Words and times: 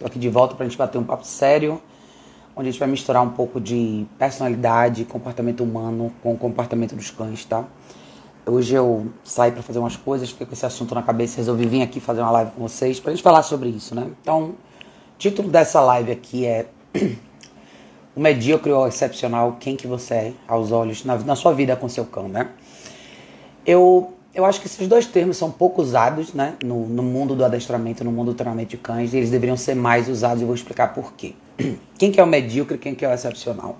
Tô 0.00 0.06
aqui 0.06 0.18
de 0.18 0.30
volta 0.30 0.54
pra 0.54 0.64
gente 0.64 0.78
bater 0.78 0.96
um 0.96 1.04
papo 1.04 1.26
sério, 1.26 1.78
onde 2.56 2.70
a 2.70 2.72
gente 2.72 2.80
vai 2.80 2.88
misturar 2.88 3.22
um 3.22 3.28
pouco 3.28 3.60
de 3.60 4.06
personalidade, 4.18 5.04
comportamento 5.04 5.62
humano 5.62 6.10
com 6.22 6.32
o 6.32 6.38
comportamento 6.38 6.96
dos 6.96 7.10
cães, 7.10 7.44
tá? 7.44 7.66
Hoje 8.46 8.74
eu 8.74 9.08
saí 9.22 9.52
para 9.52 9.62
fazer 9.62 9.78
umas 9.78 9.96
coisas, 9.96 10.30
fiquei 10.30 10.46
com 10.46 10.54
esse 10.54 10.64
assunto 10.64 10.94
na 10.94 11.02
cabeça, 11.02 11.36
resolvi 11.36 11.66
vir 11.66 11.82
aqui 11.82 12.00
fazer 12.00 12.22
uma 12.22 12.30
live 12.30 12.52
com 12.52 12.62
vocês 12.62 12.98
pra 12.98 13.12
gente 13.12 13.22
falar 13.22 13.42
sobre 13.42 13.68
isso, 13.68 13.94
né? 13.94 14.10
Então, 14.22 14.54
título 15.18 15.50
dessa 15.50 15.82
live 15.82 16.12
aqui 16.12 16.46
é 16.46 16.66
O 18.16 18.20
medíocre 18.20 18.72
ou 18.72 18.88
excepcional, 18.88 19.58
quem 19.60 19.76
que 19.76 19.86
você 19.86 20.14
é 20.14 20.32
aos 20.48 20.72
olhos 20.72 21.04
na, 21.04 21.18
na 21.18 21.36
sua 21.36 21.52
vida 21.52 21.76
com 21.76 21.90
seu 21.90 22.06
cão, 22.06 22.26
né? 22.26 22.48
Eu 23.66 24.14
eu 24.34 24.44
acho 24.44 24.60
que 24.60 24.66
esses 24.66 24.86
dois 24.86 25.06
termos 25.06 25.36
são 25.36 25.50
pouco 25.50 25.82
usados 25.82 26.32
né, 26.32 26.54
no, 26.64 26.86
no, 26.86 27.02
mundo 27.02 27.34
do 27.34 27.44
adestramento, 27.44 28.04
no 28.04 28.12
mundo 28.12 28.32
do 28.32 28.34
treinamento 28.34 28.70
de 28.70 28.76
cães, 28.76 29.12
e 29.12 29.16
eles 29.16 29.30
deveriam 29.30 29.56
ser 29.56 29.74
mais 29.74 30.08
usados 30.08 30.40
e 30.42 30.44
vou 30.44 30.54
explicar 30.54 30.94
por 30.94 31.12
quê. 31.14 31.34
Quem 31.98 32.12
que 32.12 32.20
é 32.20 32.22
o 32.22 32.26
medíocre 32.26 32.78
quem 32.78 32.94
que 32.94 33.04
é 33.04 33.08
o 33.08 33.12
excepcional? 33.12 33.76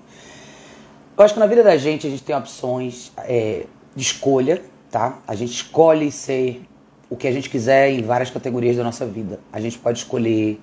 Eu 1.17 1.23
acho 1.23 1.33
que 1.33 1.39
na 1.39 1.45
vida 1.45 1.63
da 1.63 1.77
gente 1.77 2.05
a 2.05 2.09
gente 2.09 2.23
tem 2.23 2.35
opções 2.35 3.11
é, 3.19 3.65
de 3.95 4.03
escolha, 4.03 4.61
tá? 4.89 5.19
A 5.27 5.35
gente 5.35 5.51
escolhe 5.51 6.11
ser 6.11 6.63
o 7.09 7.15
que 7.15 7.27
a 7.27 7.31
gente 7.31 7.49
quiser 7.49 7.91
em 7.91 8.01
várias 8.01 8.29
categorias 8.29 8.77
da 8.77 8.83
nossa 8.83 9.05
vida. 9.05 9.39
A 9.51 9.59
gente 9.59 9.77
pode 9.77 9.99
escolher 9.99 10.59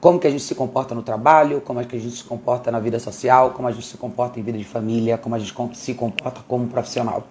como 0.00 0.18
que 0.18 0.26
a 0.26 0.30
gente 0.30 0.42
se 0.42 0.54
comporta 0.54 0.94
no 0.94 1.02
trabalho, 1.02 1.60
como 1.60 1.80
é 1.80 1.84
que 1.84 1.96
a 1.96 1.98
gente 1.98 2.16
se 2.16 2.24
comporta 2.24 2.70
na 2.70 2.78
vida 2.78 2.98
social, 2.98 3.50
como 3.50 3.66
a 3.66 3.72
gente 3.72 3.86
se 3.86 3.96
comporta 3.96 4.38
em 4.38 4.42
vida 4.42 4.56
de 4.56 4.64
família, 4.64 5.18
como 5.18 5.34
a 5.34 5.38
gente 5.38 5.54
se 5.74 5.94
comporta 5.94 6.40
como 6.46 6.66
profissional. 6.68 7.26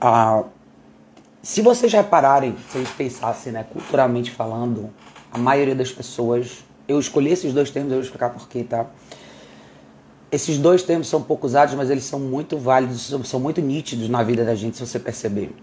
Ah, 0.00 0.44
se 1.46 1.62
vocês 1.62 1.92
repararem, 1.92 2.56
se 2.56 2.72
vocês 2.72 2.90
pensassem, 2.90 3.52
né, 3.52 3.64
culturalmente 3.72 4.32
falando, 4.32 4.90
a 5.30 5.38
maioria 5.38 5.76
das 5.76 5.92
pessoas. 5.92 6.64
Eu 6.88 6.98
escolhi 6.98 7.30
esses 7.30 7.54
dois 7.54 7.70
termos, 7.70 7.92
eu 7.92 7.98
vou 7.98 8.04
explicar 8.04 8.30
porquê, 8.30 8.64
tá? 8.64 8.86
Esses 10.32 10.58
dois 10.58 10.82
termos 10.82 11.06
são 11.06 11.22
pouco 11.22 11.46
usados, 11.46 11.72
mas 11.74 11.88
eles 11.88 12.02
são 12.02 12.18
muito 12.18 12.58
válidos, 12.58 13.14
são 13.24 13.38
muito 13.38 13.60
nítidos 13.60 14.08
na 14.08 14.24
vida 14.24 14.44
da 14.44 14.56
gente, 14.56 14.76
se 14.76 14.84
você 14.84 14.98
perceber. 14.98 15.54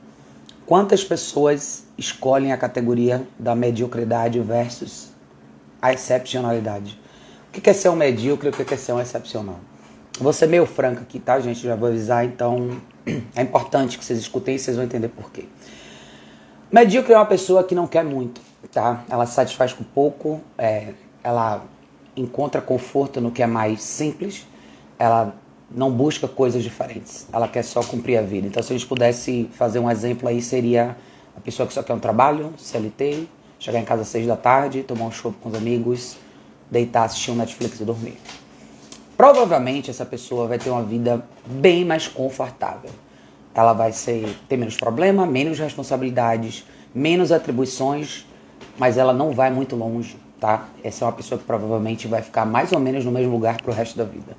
Quantas 0.66 1.04
pessoas 1.04 1.84
escolhem 1.98 2.54
a 2.54 2.58
categoria 2.58 3.28
da 3.38 3.54
mediocridade 3.54 4.39
versus 4.39 5.09
a 5.81 5.92
excepcionalidade? 5.92 6.98
O 7.50 7.59
que 7.59 7.70
é 7.70 7.73
ser 7.73 7.89
um 7.89 7.95
medíocre 7.98 8.48
e 8.48 8.52
o 8.52 8.54
que 8.54 8.73
é 8.73 8.78
ser 8.78 8.94
um 8.94 9.02
excepcional? 9.02 9.59
Vou 10.17 10.31
ser 10.31 10.48
meio 10.48 10.66
franco 10.66 11.02
aqui, 11.02 11.20
tá, 11.20 11.39
gente? 11.42 11.61
Já 11.61 11.76
vou 11.76 11.89
avisar, 11.89 12.23
então 12.23 12.80
é 13.36 13.42
importante 13.42 13.98
que 13.98 14.06
vocês 14.06 14.17
escutem 14.17 14.56
e 14.56 14.59
vocês 14.59 14.78
vão 14.78 14.86
entender 14.86 15.09
por 15.09 15.30
quê. 15.30 15.45
Medíocre 16.74 17.14
é 17.14 17.16
uma 17.16 17.26
pessoa 17.28 17.64
que 17.64 17.76
não 17.76 17.86
quer 17.86 18.04
muito, 18.04 18.42
tá? 18.72 19.04
Ela 19.08 19.28
se 19.28 19.36
satisfaz 19.36 19.72
com 19.72 19.84
pouco, 19.84 20.42
é, 20.58 20.96
ela 21.24 21.64
encontra 22.18 22.60
conforto 22.60 23.22
no 23.22 23.30
que 23.30 23.44
é 23.44 23.46
mais 23.46 23.80
simples, 23.84 24.48
ela 24.98 25.36
não 25.70 25.92
busca 25.92 26.28
coisas 26.28 26.64
diferentes, 26.64 27.28
ela 27.32 27.48
quer 27.48 27.62
só 27.62 27.84
cumprir 27.84 28.18
a 28.18 28.24
vida. 28.24 28.48
Então, 28.48 28.64
se 28.64 28.74
a 28.74 28.76
gente 28.76 28.88
pudesse 28.88 29.48
fazer 29.54 29.78
um 29.78 29.88
exemplo 29.88 30.28
aí, 30.28 30.42
seria 30.42 30.98
a 31.38 31.40
pessoa 31.42 31.68
que 31.68 31.76
só 31.76 31.84
quer 31.84 31.94
um 31.94 32.00
trabalho, 32.00 32.52
CLT, 32.58 33.28
chegar 33.60 33.78
em 33.78 33.86
casa 33.86 34.02
às 34.02 34.08
seis 34.08 34.26
da 34.26 34.36
tarde, 34.36 34.82
tomar 34.82 35.06
um 35.06 35.12
chopp 35.12 35.38
com 35.44 35.50
os 35.50 35.56
amigos, 35.56 36.18
deitar, 36.72 37.04
assistir 37.04 37.30
um 37.30 37.36
Netflix 37.36 37.80
e 37.82 37.86
dormir. 37.86 38.18
Provavelmente 39.16 39.92
essa 39.92 40.08
pessoa 40.08 40.48
vai 40.48 40.58
ter 40.58 40.72
uma 40.72 40.82
vida 40.82 41.24
bem 41.46 41.86
mais 41.86 42.08
confortável. 42.08 42.90
Ela 43.54 43.73
vai 43.73 43.92
ser, 43.92 44.36
ter 44.48 44.58
menos 44.58 44.76
problema, 44.76 45.26
menos 45.26 45.59
responsabilidades, 45.59 46.66
menos 46.94 47.32
atribuições, 47.32 48.26
mas 48.78 48.98
ela 48.98 49.14
não 49.14 49.32
vai 49.32 49.52
muito 49.52 49.76
longe, 49.76 50.18
tá? 50.40 50.68
Essa 50.84 51.06
é 51.06 51.08
uma 51.08 51.14
pessoa 51.14 51.38
que 51.38 51.45
provavelmente 51.45 52.08
vai 52.08 52.22
ficar 52.22 52.45
mais 52.45 52.72
ou 52.72 52.80
menos 52.80 53.06
no 53.06 53.12
mesmo 53.12 53.32
lugar 53.32 53.62
para 53.62 53.72
o 53.72 53.73
resto 53.73 53.98
da 53.98 54.04
vida. 54.04 54.36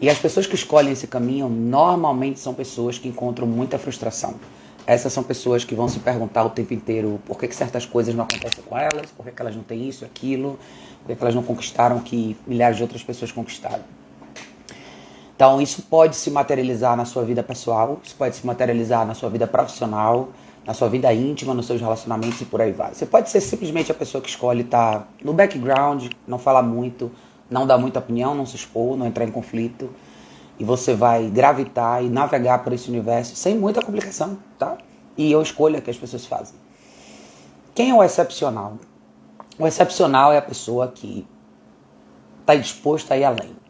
E 0.00 0.10
as 0.10 0.18
pessoas 0.18 0.46
que 0.46 0.54
escolhem 0.54 0.92
esse 0.92 1.06
caminho 1.06 1.48
normalmente 1.48 2.38
são 2.38 2.52
pessoas 2.52 2.98
que 2.98 3.08
encontram 3.08 3.46
muita 3.46 3.78
frustração. 3.78 4.34
Essas 4.86 5.12
são 5.12 5.22
pessoas 5.22 5.64
que 5.64 5.74
vão 5.74 5.88
se 5.88 5.98
perguntar 5.98 6.44
o 6.44 6.50
tempo 6.50 6.72
inteiro 6.72 7.18
por 7.26 7.38
que, 7.38 7.48
que 7.48 7.56
certas 7.56 7.84
coisas 7.84 8.14
não 8.14 8.24
acontecem 8.24 8.62
com 8.62 8.78
elas, 8.78 9.10
por 9.16 9.24
que, 9.24 9.32
que 9.32 9.42
elas 9.42 9.56
não 9.56 9.64
têm 9.64 9.88
isso, 9.88 10.04
aquilo, 10.04 10.58
por 11.00 11.08
que, 11.08 11.16
que 11.16 11.22
elas 11.22 11.34
não 11.34 11.42
conquistaram 11.42 11.96
o 11.96 12.02
que 12.02 12.36
milhares 12.46 12.76
de 12.76 12.82
outras 12.82 13.02
pessoas 13.02 13.32
conquistaram. 13.32 13.82
Então, 15.36 15.60
isso 15.60 15.82
pode 15.82 16.16
se 16.16 16.30
materializar 16.30 16.96
na 16.96 17.04
sua 17.04 17.22
vida 17.22 17.42
pessoal, 17.42 18.00
isso 18.02 18.16
pode 18.16 18.36
se 18.36 18.46
materializar 18.46 19.06
na 19.06 19.12
sua 19.12 19.28
vida 19.28 19.46
profissional, 19.46 20.30
na 20.66 20.72
sua 20.72 20.88
vida 20.88 21.12
íntima, 21.12 21.52
nos 21.52 21.66
seus 21.66 21.78
relacionamentos 21.78 22.40
e 22.40 22.46
por 22.46 22.62
aí 22.62 22.72
vai. 22.72 22.94
Você 22.94 23.04
pode 23.04 23.28
ser 23.28 23.42
simplesmente 23.42 23.92
a 23.92 23.94
pessoa 23.94 24.22
que 24.22 24.30
escolhe 24.30 24.62
estar 24.62 25.06
no 25.22 25.34
background, 25.34 26.10
não 26.26 26.38
falar 26.38 26.62
muito, 26.62 27.12
não 27.50 27.66
dar 27.66 27.76
muita 27.76 27.98
opinião, 27.98 28.34
não 28.34 28.46
se 28.46 28.56
expor, 28.56 28.96
não 28.96 29.06
entrar 29.06 29.26
em 29.26 29.30
conflito. 29.30 29.90
E 30.58 30.64
você 30.64 30.94
vai 30.94 31.28
gravitar 31.28 32.02
e 32.02 32.08
navegar 32.08 32.64
por 32.64 32.72
esse 32.72 32.88
universo 32.88 33.36
sem 33.36 33.58
muita 33.58 33.82
complicação, 33.82 34.38
tá? 34.58 34.78
E 35.18 35.30
eu 35.30 35.42
escolho 35.42 35.82
que 35.82 35.90
as 35.90 35.98
pessoas 35.98 36.24
fazem. 36.24 36.54
Quem 37.74 37.90
é 37.90 37.94
o 37.94 38.02
excepcional? 38.02 38.78
O 39.58 39.66
excepcional 39.66 40.32
é 40.32 40.38
a 40.38 40.42
pessoa 40.42 40.88
que 40.88 41.26
está 42.40 42.54
disposta 42.54 43.12
a 43.12 43.18
ir 43.18 43.24
além. 43.24 43.65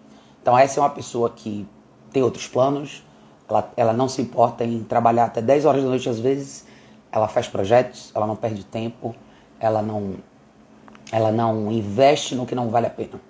Então 0.47 0.57
essa 0.57 0.79
é 0.79 0.81
uma 0.81 0.91
pessoa 0.91 1.29
que 1.29 1.67
tem 2.12 2.23
outros 2.23 2.47
planos, 2.47 3.05
ela, 3.49 3.73
ela 3.77 3.93
não 3.93 4.09
se 4.09 4.23
importa 4.23 4.62
em 4.62 4.84
trabalhar 4.84 5.25
até 5.25 5.43
10 5.43 5.65
horas 5.65 5.83
da 5.83 5.89
noite 5.89 6.09
às 6.09 6.21
vezes, 6.21 6.65
ela 7.11 7.27
faz 7.27 7.49
projetos, 7.49 8.12
ela 8.15 8.29
não 8.29 8.37
perde 8.37 8.62
tempo, 8.62 9.12
ela 9.59 9.83
não, 9.83 10.15
ela 11.11 11.33
não 11.33 11.73
investe 11.73 12.37
no 12.37 12.47
que 12.47 12.55
não 12.55 12.69
vale 12.69 12.87
a 12.87 12.91
pena. 12.91 13.21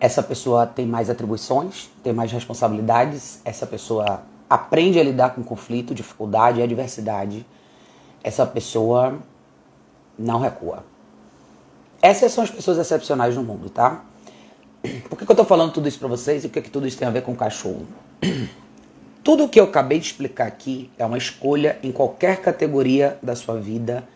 Essa 0.00 0.20
pessoa 0.20 0.66
tem 0.66 0.84
mais 0.84 1.08
atribuições, 1.08 1.88
tem 2.02 2.12
mais 2.12 2.32
responsabilidades, 2.32 3.40
essa 3.44 3.64
pessoa 3.64 4.22
aprende 4.48 4.98
a 4.98 5.04
lidar 5.04 5.36
com 5.36 5.44
conflito, 5.44 5.94
dificuldade 5.94 6.58
e 6.58 6.62
adversidade. 6.64 7.46
Essa 8.20 8.44
pessoa 8.44 9.16
não 10.18 10.40
recua. 10.40 10.82
Essas 12.02 12.32
são 12.32 12.42
as 12.42 12.50
pessoas 12.50 12.78
excepcionais 12.78 13.36
no 13.36 13.44
mundo, 13.44 13.70
tá? 13.70 14.09
Por 14.82 15.18
que, 15.18 15.24
que 15.24 15.30
eu 15.30 15.34
estou 15.34 15.44
falando 15.44 15.72
tudo 15.72 15.88
isso 15.88 15.98
para 15.98 16.08
vocês 16.08 16.44
e 16.44 16.46
o 16.46 16.50
que, 16.50 16.62
que 16.62 16.70
tudo 16.70 16.86
isso 16.86 16.98
tem 16.98 17.06
a 17.06 17.10
ver 17.10 17.22
com 17.22 17.34
cachorro? 17.36 17.86
Tudo 19.22 19.44
o 19.44 19.48
que 19.50 19.60
eu 19.60 19.64
acabei 19.64 19.98
de 19.98 20.06
explicar 20.06 20.46
aqui 20.46 20.90
é 20.96 21.04
uma 21.04 21.18
escolha 21.18 21.78
em 21.82 21.92
qualquer 21.92 22.40
categoria 22.40 23.18
da 23.22 23.36
sua 23.36 23.60
vida, 23.60 24.08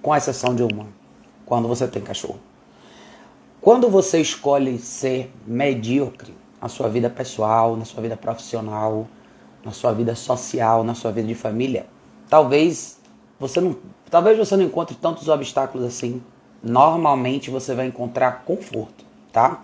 com 0.00 0.16
exceção 0.16 0.54
de 0.54 0.62
uma, 0.62 0.86
quando 1.44 1.68
você 1.68 1.86
tem 1.86 2.00
cachorro. 2.00 2.40
Quando 3.60 3.90
você 3.90 4.18
escolhe 4.18 4.78
ser 4.78 5.30
medíocre 5.46 6.34
na 6.60 6.68
sua 6.68 6.88
vida 6.88 7.10
pessoal, 7.10 7.76
na 7.76 7.84
sua 7.84 8.00
vida 8.00 8.16
profissional, 8.16 9.06
na 9.62 9.72
sua 9.72 9.92
vida 9.92 10.14
social, 10.14 10.82
na 10.82 10.94
sua 10.94 11.12
vida 11.12 11.28
de 11.28 11.34
família, 11.34 11.86
talvez 12.30 12.98
você 13.38 13.60
não, 13.60 13.76
talvez 14.10 14.38
você 14.38 14.56
não 14.56 14.64
encontre 14.64 14.96
tantos 14.96 15.28
obstáculos 15.28 15.86
assim. 15.86 16.22
Normalmente 16.62 17.50
você 17.50 17.74
vai 17.74 17.86
encontrar 17.86 18.44
conforto, 18.46 19.04
tá? 19.30 19.62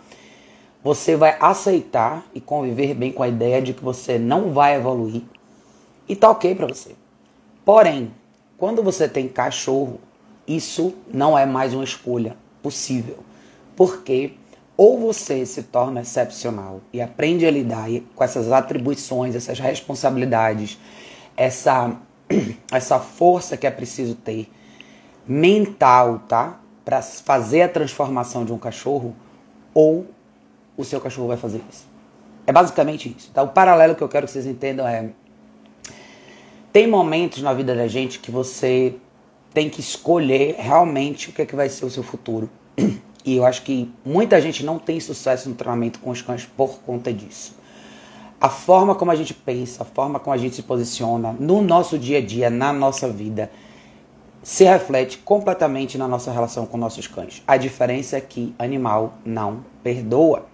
Você 0.83 1.17
vai 1.17 1.37
aceitar 1.41 2.27
e 2.35 2.41
conviver 2.41 2.95
bem 2.95 3.13
com 3.13 3.23
a 3.23 3.29
ideia 3.29 3.63
de 3.63 3.73
que 3.73 3.85
você 3.85 4.19
não 4.19 4.53
vai 4.53 4.77
evoluir 4.77 5.23
e 6.09 6.17
tá 6.17 6.31
ok 6.31 6.55
para 6.55 6.67
você. 6.67 6.97
Porém, 7.65 8.13
quando 8.59 8.83
você 8.83 9.09
tem 9.09 9.29
cachorro, 9.29 10.01
isso 10.47 10.95
não 11.13 11.39
é 11.39 11.47
mais 11.47 11.73
uma 11.73 11.85
escolha 11.85 12.37
possível, 12.63 13.19
porque 13.77 14.35
ou 14.77 14.99
você 14.99 15.47
se 15.47 15.63
torna 15.63 16.01
excepcional 16.01 16.81
e 16.93 17.01
aprende 17.01 17.47
a 17.47 17.51
lidar 17.51 17.89
com 18.15 18.25
essas 18.25 18.51
atribuições, 18.51 19.37
essas 19.37 19.59
responsabilidades, 19.59 20.79
essa 21.37 21.97
essa 22.73 22.99
força 22.99 23.57
que 23.57 23.67
é 23.67 23.71
preciso 23.71 24.15
ter 24.15 24.51
mental, 25.27 26.21
tá? 26.27 26.59
Para 26.85 27.01
fazer 27.01 27.63
a 27.63 27.69
transformação 27.69 28.45
de 28.45 28.53
um 28.53 28.59
cachorro, 28.59 29.15
ou 29.73 30.07
o 30.77 30.85
seu 30.85 31.01
cachorro 31.01 31.29
vai 31.29 31.37
fazer 31.37 31.61
isso. 31.71 31.87
É 32.47 32.53
basicamente 32.53 33.15
isso. 33.17 33.31
Tá? 33.33 33.43
O 33.43 33.49
paralelo 33.49 33.95
que 33.95 34.03
eu 34.03 34.09
quero 34.09 34.27
que 34.27 34.33
vocês 34.33 34.47
entendam 34.47 34.87
é. 34.87 35.11
Tem 36.73 36.87
momentos 36.87 37.43
na 37.43 37.53
vida 37.53 37.75
da 37.75 37.87
gente 37.87 38.19
que 38.19 38.31
você 38.31 38.95
tem 39.53 39.69
que 39.69 39.81
escolher 39.81 40.57
realmente 40.59 41.29
o 41.29 41.33
que, 41.33 41.43
é 41.43 41.47
que 41.47 41.55
vai 41.55 41.69
ser 41.69 41.85
o 41.85 41.91
seu 41.91 42.03
futuro. 42.03 42.51
E 43.25 43.37
eu 43.37 43.47
acho 43.47 43.63
que 43.63 43.89
muita 44.05 44.41
gente 44.41 44.65
não 44.65 44.81
tem 44.81 44.99
sucesso 44.99 45.49
no 45.49 45.55
treinamento 45.55 46.01
com 46.01 46.11
os 46.11 46.21
cães 46.21 46.45
por 46.45 46.81
conta 46.81 47.13
disso. 47.13 47.55
A 48.41 48.49
forma 48.49 48.97
como 48.97 49.13
a 49.13 49.15
gente 49.15 49.33
pensa, 49.33 49.85
a 49.85 49.87
forma 49.87 50.19
como 50.19 50.35
a 50.35 50.37
gente 50.37 50.57
se 50.57 50.63
posiciona 50.65 51.33
no 51.39 51.63
nosso 51.63 51.97
dia 51.97 52.19
a 52.19 52.21
dia, 52.21 52.51
na 52.51 52.73
nossa 52.73 53.09
vida, 53.09 53.49
se 54.43 54.65
reflete 54.65 55.19
completamente 55.19 55.97
na 55.97 56.09
nossa 56.09 56.33
relação 56.33 56.67
com 56.67 56.77
nossos 56.77 57.07
cães. 57.07 57.45
A 57.47 57.57
diferença 57.57 58.17
é 58.17 58.21
que 58.21 58.53
animal 58.59 59.15
não 59.25 59.65
perdoa. 59.85 60.47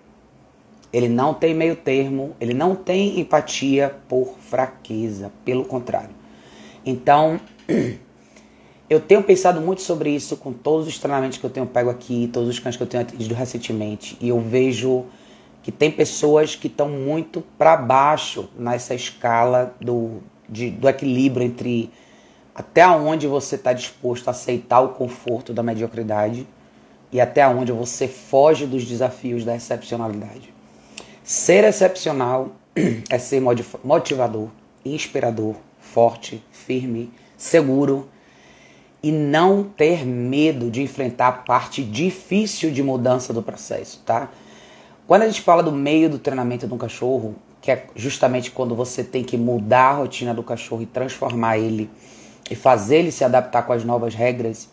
Ele 0.92 1.08
não 1.08 1.34
tem 1.34 1.54
meio 1.54 1.76
termo, 1.76 2.34
ele 2.40 2.54
não 2.54 2.74
tem 2.74 3.20
empatia 3.20 3.94
por 4.08 4.36
fraqueza, 4.38 5.30
pelo 5.44 5.64
contrário. 5.64 6.14
Então, 6.84 7.38
eu 8.88 8.98
tenho 9.00 9.22
pensado 9.22 9.60
muito 9.60 9.82
sobre 9.82 10.10
isso 10.10 10.36
com 10.36 10.52
todos 10.52 10.86
os 10.86 10.98
treinamentos 10.98 11.36
que 11.36 11.44
eu 11.44 11.50
tenho 11.50 11.66
pego 11.66 11.90
aqui, 11.90 12.30
todos 12.32 12.48
os 12.48 12.58
cães 12.58 12.76
que 12.76 12.82
eu 12.82 12.86
tenho 12.86 13.02
atendido 13.02 13.34
recentemente, 13.34 14.16
e 14.20 14.30
eu 14.30 14.40
vejo 14.40 15.04
que 15.62 15.70
tem 15.70 15.90
pessoas 15.90 16.54
que 16.54 16.68
estão 16.68 16.88
muito 16.88 17.42
para 17.58 17.76
baixo 17.76 18.48
nessa 18.58 18.94
escala 18.94 19.74
do, 19.78 20.22
de, 20.48 20.70
do 20.70 20.88
equilíbrio 20.88 21.44
entre 21.44 21.90
até 22.54 22.86
onde 22.88 23.26
você 23.26 23.54
está 23.54 23.72
disposto 23.72 24.28
a 24.28 24.30
aceitar 24.30 24.80
o 24.80 24.88
conforto 24.88 25.52
da 25.52 25.62
mediocridade 25.62 26.46
e 27.12 27.20
até 27.20 27.46
onde 27.46 27.70
você 27.70 28.08
foge 28.08 28.66
dos 28.66 28.84
desafios 28.84 29.44
da 29.44 29.54
excepcionalidade. 29.54 30.57
Ser 31.28 31.62
excepcional 31.64 32.52
é 33.10 33.18
ser 33.18 33.42
motivador, 33.84 34.48
inspirador, 34.82 35.56
forte, 35.78 36.42
firme, 36.50 37.12
seguro 37.36 38.08
e 39.02 39.12
não 39.12 39.62
ter 39.62 40.06
medo 40.06 40.70
de 40.70 40.80
enfrentar 40.80 41.28
a 41.28 41.32
parte 41.32 41.84
difícil 41.84 42.70
de 42.70 42.82
mudança 42.82 43.30
do 43.30 43.42
processo, 43.42 44.02
tá? 44.06 44.30
Quando 45.06 45.20
a 45.20 45.26
gente 45.26 45.42
fala 45.42 45.62
do 45.62 45.70
meio 45.70 46.08
do 46.08 46.18
treinamento 46.18 46.66
de 46.66 46.72
um 46.72 46.78
cachorro, 46.78 47.36
que 47.60 47.70
é 47.70 47.84
justamente 47.94 48.50
quando 48.50 48.74
você 48.74 49.04
tem 49.04 49.22
que 49.22 49.36
mudar 49.36 49.90
a 49.90 49.96
rotina 49.96 50.32
do 50.32 50.42
cachorro 50.42 50.80
e 50.80 50.86
transformar 50.86 51.58
ele 51.58 51.90
e 52.50 52.54
fazer 52.54 53.00
ele 53.00 53.12
se 53.12 53.22
adaptar 53.22 53.64
com 53.64 53.74
as 53.74 53.84
novas 53.84 54.14
regras, 54.14 54.70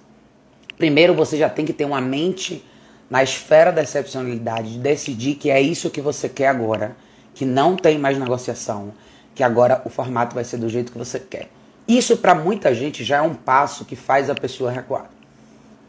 primeiro 0.78 1.14
você 1.14 1.36
já 1.36 1.50
tem 1.50 1.66
que 1.66 1.74
ter 1.74 1.84
uma 1.84 2.00
mente 2.00 2.64
na 3.10 3.24
esfera 3.24 3.72
da 3.72 3.84
excepcionalidade, 3.84 4.74
de 4.74 4.80
decidir 4.80 5.36
que 5.36 5.50
é 5.50 5.62
isso 5.62 5.90
que 5.90 6.02
você 6.02 6.28
quer 6.28 6.48
agora, 6.48 6.96
que 7.34 7.46
não 7.46 7.76
tem 7.76 7.98
mais 7.98 8.18
negociação, 8.18 8.94
que 9.34 9.44
agora 9.44 9.82
o 9.86 9.90
formato 9.90 10.34
vai 10.34 10.44
ser 10.44 10.58
do 10.58 10.70
jeito 10.70 10.92
que 10.92 10.98
você 10.98 11.20
quer. 11.20 11.50
Isso 11.88 12.18
para 12.18 12.34
muita 12.34 12.74
gente 12.74 13.04
já 13.04 13.18
é 13.18 13.22
um 13.22 13.36
passo 13.36 13.86
que 13.86 13.96
faz 13.96 14.30
a 14.30 14.36
pessoa 14.36 14.72
recuar. 14.72 15.10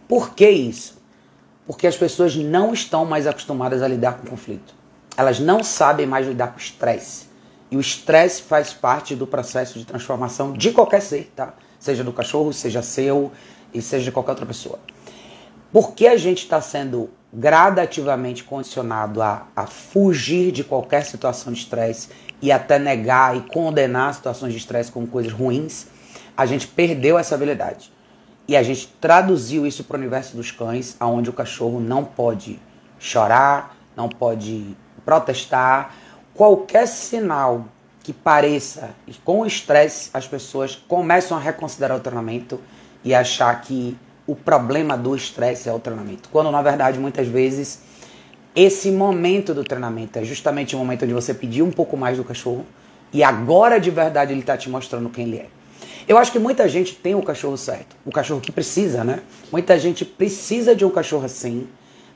Por 0.07 0.35
que 0.35 0.49
isso? 0.49 1.01
Porque 1.67 1.87
as 1.87 1.97
pessoas 1.97 2.37
não 2.37 2.73
estão 2.73 3.05
mais 3.05 3.27
acostumadas 3.27 3.83
a 3.83 3.89
lidar 3.89 4.19
com 4.19 4.27
conflito. 4.27 4.75
Elas 5.17 5.41
não 5.41 5.65
sabem 5.65 6.07
mais 6.07 6.27
lidar 6.27 6.49
com 6.49 6.59
estresse. 6.59 7.27
E 7.71 7.77
o 7.77 7.81
estresse 7.81 8.43
faz 8.43 8.73
parte 8.73 9.17
do 9.17 9.27
processo 9.27 9.79
de 9.79 9.85
transformação 9.85 10.53
de 10.53 10.71
qualquer 10.71 11.01
ser, 11.01 11.33
tá? 11.35 11.55
Seja 11.81 12.05
do 12.05 12.13
cachorro, 12.13 12.53
seja 12.53 12.83
seu 12.83 13.33
e 13.73 13.81
seja 13.81 14.05
de 14.05 14.13
qualquer 14.13 14.33
outra 14.33 14.47
pessoa. 14.47 14.79
Por 15.73 15.93
que 15.93 16.07
a 16.07 16.17
gente 16.17 16.43
está 16.43 16.61
sendo 16.61 17.11
gradativamente 17.33 18.45
condicionado 18.45 19.21
a, 19.21 19.47
a 19.55 19.67
fugir 19.67 20.53
de 20.53 20.65
qualquer 20.65 21.05
situação 21.05 21.53
de 21.53 21.59
estresse 21.59 22.09
e 22.41 22.51
até 22.51 22.79
negar 22.79 23.37
e 23.37 23.41
condenar 23.41 24.15
situações 24.15 24.53
de 24.53 24.59
estresse 24.59 24.91
como 24.91 25.07
coisas 25.07 25.33
ruins, 25.33 25.87
a 26.37 26.47
gente 26.47 26.67
perdeu 26.67 27.19
essa 27.19 27.35
habilidade. 27.35 27.93
E 28.49 28.57
a 28.57 28.63
gente 28.63 28.89
traduziu 29.01 29.67
isso 29.67 29.83
para 29.83 29.97
o 29.97 30.01
universo 30.01 30.37
dos 30.37 30.51
cães, 30.51 30.97
onde 31.01 31.29
o 31.29 31.33
cachorro 31.33 31.81
não 31.81 32.05
pode 32.05 32.61
chorar, 32.99 33.77
não 33.97 34.09
pode 34.09 34.77
protestar. 35.05 35.95
Qualquer 36.33 36.87
sinal 36.87 37.67
que 38.03 38.13
pareça 38.13 38.91
com 39.25 39.41
o 39.41 39.47
estresse, 39.47 40.11
as 40.15 40.29
pessoas 40.29 40.77
começam 40.77 41.37
a 41.37 41.41
reconsiderar 41.41 41.97
o 41.97 42.01
treinamento 42.01 42.61
e 43.03 43.13
achar 43.13 43.61
que 43.61 43.99
o 44.27 44.35
problema 44.35 44.97
do 44.97 45.15
estresse 45.15 45.69
é 45.69 45.73
o 45.73 45.79
treinamento. 45.79 46.29
Quando 46.31 46.51
na 46.51 46.63
verdade 46.63 46.99
muitas 46.99 47.29
vezes 47.29 47.81
esse 48.55 48.91
momento 48.91 49.53
do 49.55 49.63
treinamento 49.63 50.19
é 50.19 50.25
justamente 50.25 50.75
o 50.75 50.79
momento 50.79 51.05
onde 51.05 51.15
você 51.15 51.33
pedir 51.35 51.63
um 51.63 51.71
pouco 51.71 51.97
mais 51.97 52.17
do 52.17 52.25
cachorro 52.25 52.65
e 53.13 53.23
agora 53.23 53.79
de 53.79 53.91
verdade 53.91 54.33
ele 54.33 54.41
está 54.41 54.57
te 54.57 54.69
mostrando 54.69 55.09
quem 55.11 55.27
ele 55.27 55.37
é. 55.39 55.47
Eu 56.09 56.17
acho 56.19 56.31
que 56.31 56.39
muita 56.39 56.69
gente 56.69 56.95
tem 56.95 57.15
o 57.15 57.23
cachorro 57.23 57.57
certo, 57.57 57.97
o 58.05 58.13
cachorro 58.13 58.41
que 58.41 58.53
precisa, 58.53 59.03
né? 59.03 59.21
Muita 59.51 59.79
gente 59.79 60.05
precisa 60.05 60.75
de 60.75 60.85
um 60.85 60.91
cachorro 60.91 61.25
assim 61.25 61.67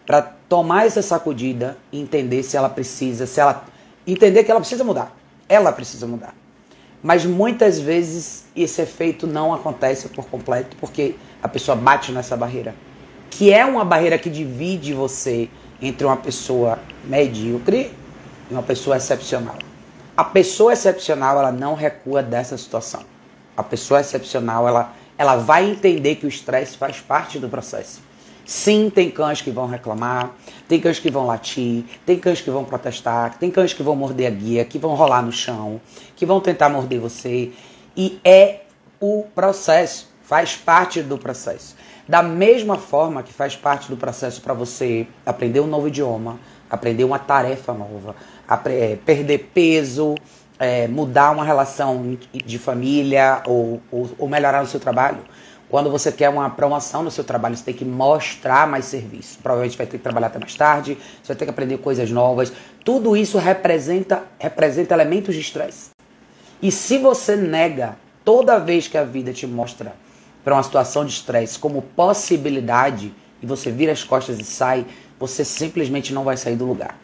para 0.06 0.22
tomar 0.22 0.86
essa 0.86 1.02
sacudida 1.02 1.76
e 1.92 2.00
entender 2.00 2.42
se 2.42 2.56
ela 2.56 2.68
precisa, 2.68 3.26
se 3.26 3.40
ela 3.40 3.64
entender 4.06 4.44
que 4.44 4.50
ela 4.50 4.60
precisa 4.60 4.82
mudar. 4.84 5.14
Ela 5.48 5.72
precisa 5.72 6.06
mudar. 6.06 6.34
Mas 7.02 7.24
muitas 7.24 7.78
vezes 7.78 8.44
esse 8.54 8.80
efeito 8.82 9.26
não 9.26 9.54
acontece 9.54 10.08
por 10.08 10.26
completo 10.26 10.76
porque 10.80 11.14
a 11.42 11.48
pessoa 11.48 11.76
bate 11.76 12.12
nessa 12.12 12.36
barreira, 12.36 12.74
que 13.30 13.52
é 13.52 13.64
uma 13.64 13.84
barreira 13.84 14.18
que 14.18 14.28
divide 14.28 14.92
você 14.92 15.48
entre 15.80 16.06
uma 16.06 16.16
pessoa 16.16 16.78
medíocre 17.04 17.92
e 18.50 18.52
uma 18.52 18.62
pessoa 18.62 18.96
excepcional. 18.96 19.56
A 20.16 20.24
pessoa 20.24 20.72
excepcional, 20.72 21.38
ela 21.38 21.52
não 21.52 21.74
recua 21.74 22.22
dessa 22.22 22.58
situação. 22.58 23.02
A 23.56 23.62
pessoa 23.62 24.00
excepcional, 24.00 24.68
ela, 24.68 24.92
ela 25.16 25.36
vai 25.36 25.70
entender 25.70 26.16
que 26.16 26.26
o 26.26 26.28
estresse 26.28 26.76
faz 26.76 26.98
parte 27.00 27.38
do 27.38 27.48
processo. 27.48 28.02
Sim, 28.44 28.90
tem 28.90 29.10
cães 29.10 29.40
que 29.40 29.50
vão 29.50 29.66
reclamar, 29.66 30.34
tem 30.68 30.80
cães 30.80 30.98
que 30.98 31.10
vão 31.10 31.24
latir, 31.24 31.84
tem 32.04 32.18
cães 32.18 32.40
que 32.40 32.50
vão 32.50 32.64
protestar, 32.64 33.38
tem 33.38 33.50
cães 33.50 33.72
que 33.72 33.82
vão 33.82 33.94
morder 33.94 34.26
a 34.26 34.30
guia, 34.30 34.64
que 34.64 34.78
vão 34.78 34.94
rolar 34.94 35.22
no 35.22 35.30
chão, 35.30 35.80
que 36.16 36.26
vão 36.26 36.40
tentar 36.40 36.68
morder 36.68 36.98
você. 36.98 37.52
E 37.96 38.20
é 38.24 38.62
o 38.98 39.24
processo, 39.34 40.09
faz 40.30 40.56
parte 40.56 41.02
do 41.02 41.18
processo. 41.18 41.74
Da 42.08 42.22
mesma 42.22 42.78
forma 42.78 43.20
que 43.20 43.32
faz 43.32 43.56
parte 43.56 43.88
do 43.88 43.96
processo 43.96 44.40
para 44.40 44.54
você 44.54 45.04
aprender 45.26 45.58
um 45.58 45.66
novo 45.66 45.88
idioma, 45.88 46.38
aprender 46.70 47.02
uma 47.02 47.18
tarefa 47.18 47.72
nova, 47.72 48.14
é, 48.66 48.96
perder 49.04 49.50
peso, 49.52 50.14
é, 50.56 50.86
mudar 50.86 51.32
uma 51.32 51.44
relação 51.44 52.16
de 52.32 52.58
família 52.60 53.42
ou, 53.44 53.82
ou, 53.90 54.08
ou 54.16 54.28
melhorar 54.28 54.62
o 54.62 54.68
seu 54.68 54.78
trabalho. 54.78 55.18
Quando 55.68 55.90
você 55.90 56.12
quer 56.12 56.28
uma 56.28 56.48
promoção 56.48 57.02
no 57.02 57.10
seu 57.10 57.24
trabalho, 57.24 57.56
você 57.56 57.64
tem 57.64 57.74
que 57.74 57.84
mostrar 57.84 58.68
mais 58.68 58.84
serviço. 58.84 59.36
Provavelmente 59.42 59.76
vai 59.76 59.86
ter 59.88 59.98
que 59.98 60.02
trabalhar 60.04 60.28
até 60.28 60.38
mais 60.38 60.54
tarde, 60.54 60.96
você 61.20 61.26
vai 61.26 61.36
ter 61.36 61.44
que 61.44 61.50
aprender 61.50 61.78
coisas 61.78 62.08
novas. 62.08 62.52
Tudo 62.84 63.16
isso 63.16 63.36
representa, 63.36 64.22
representa 64.38 64.94
elementos 64.94 65.34
de 65.34 65.40
estresse. 65.40 65.90
E 66.62 66.70
se 66.70 66.98
você 66.98 67.34
nega 67.34 67.96
toda 68.24 68.60
vez 68.60 68.86
que 68.86 68.96
a 68.96 69.02
vida 69.02 69.32
te 69.32 69.44
mostra 69.44 69.92
para 70.44 70.54
uma 70.54 70.62
situação 70.62 71.04
de 71.04 71.12
estresse 71.12 71.58
como 71.58 71.82
possibilidade 71.82 73.14
e 73.42 73.46
você 73.46 73.70
vira 73.70 73.92
as 73.92 74.04
costas 74.04 74.38
e 74.38 74.44
sai, 74.44 74.86
você 75.18 75.44
simplesmente 75.44 76.12
não 76.12 76.24
vai 76.24 76.36
sair 76.36 76.56
do 76.56 76.66
lugar. 76.66 76.98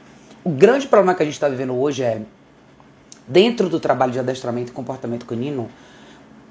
O 0.45 0.51
grande 0.51 0.87
problema 0.87 1.15
que 1.15 1.23
a 1.23 1.27
gente 1.27 1.35
está 1.35 1.49
vivendo 1.49 1.75
hoje 1.75 2.03
é, 2.03 2.23
dentro 3.27 3.69
do 3.69 3.81
trabalho 3.81 4.13
de 4.13 4.19
adestramento 4.19 4.71
e 4.71 4.75
comportamento 4.75 5.27
canino, 5.27 5.69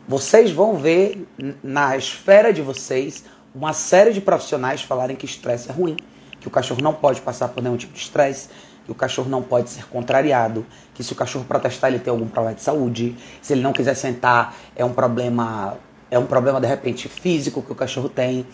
vocês 0.07 0.51
vão 0.51 0.77
ver 0.77 1.27
na 1.63 1.95
esfera 1.97 2.51
de 2.51 2.61
vocês 2.61 3.23
uma 3.53 3.73
série 3.73 4.11
de 4.11 4.21
profissionais 4.21 4.81
falarem 4.81 5.15
que 5.15 5.25
estresse 5.25 5.69
é 5.69 5.73
ruim, 5.73 5.95
que 6.39 6.47
o 6.47 6.51
cachorro 6.51 6.81
não 6.81 6.93
pode 6.93 7.21
passar 7.21 7.47
por 7.47 7.63
nenhum 7.63 7.77
tipo 7.77 7.93
de 7.93 7.99
estresse, 7.99 8.49
que 8.85 8.91
o 8.91 8.95
cachorro 8.95 9.29
não 9.29 9.41
pode 9.41 9.69
ser 9.69 9.85
contrariado, 9.87 10.65
que 10.93 11.03
se 11.03 11.13
o 11.13 11.15
cachorro 11.15 11.45
protestar 11.45 11.89
ele 11.89 11.99
tem 11.99 12.11
algum 12.11 12.27
problema 12.27 12.55
de 12.55 12.61
saúde, 12.61 13.15
se 13.41 13.53
ele 13.53 13.61
não 13.61 13.73
quiser 13.73 13.95
sentar 13.95 14.55
é 14.75 14.85
um 14.85 14.93
problema 14.93 15.77
é 16.09 16.19
um 16.19 16.25
problema 16.25 16.61
de 16.61 16.67
repente 16.67 17.09
físico 17.09 17.61
que 17.61 17.71
o 17.71 17.75
cachorro 17.75 18.09
tem. 18.09 18.45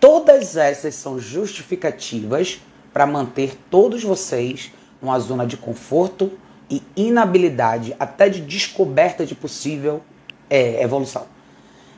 Todas 0.00 0.56
essas 0.56 0.94
são 0.94 1.18
justificativas 1.18 2.60
para 2.92 3.06
manter 3.06 3.56
todos 3.70 4.02
vocês 4.02 4.72
numa 5.00 5.18
zona 5.18 5.46
de 5.46 5.56
conforto 5.56 6.32
e 6.68 6.82
inabilidade, 6.96 7.94
até 7.98 8.28
de 8.28 8.40
descoberta 8.40 9.24
de 9.24 9.34
possível 9.34 10.02
é, 10.50 10.82
evolução. 10.82 11.26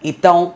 Então, 0.03 0.55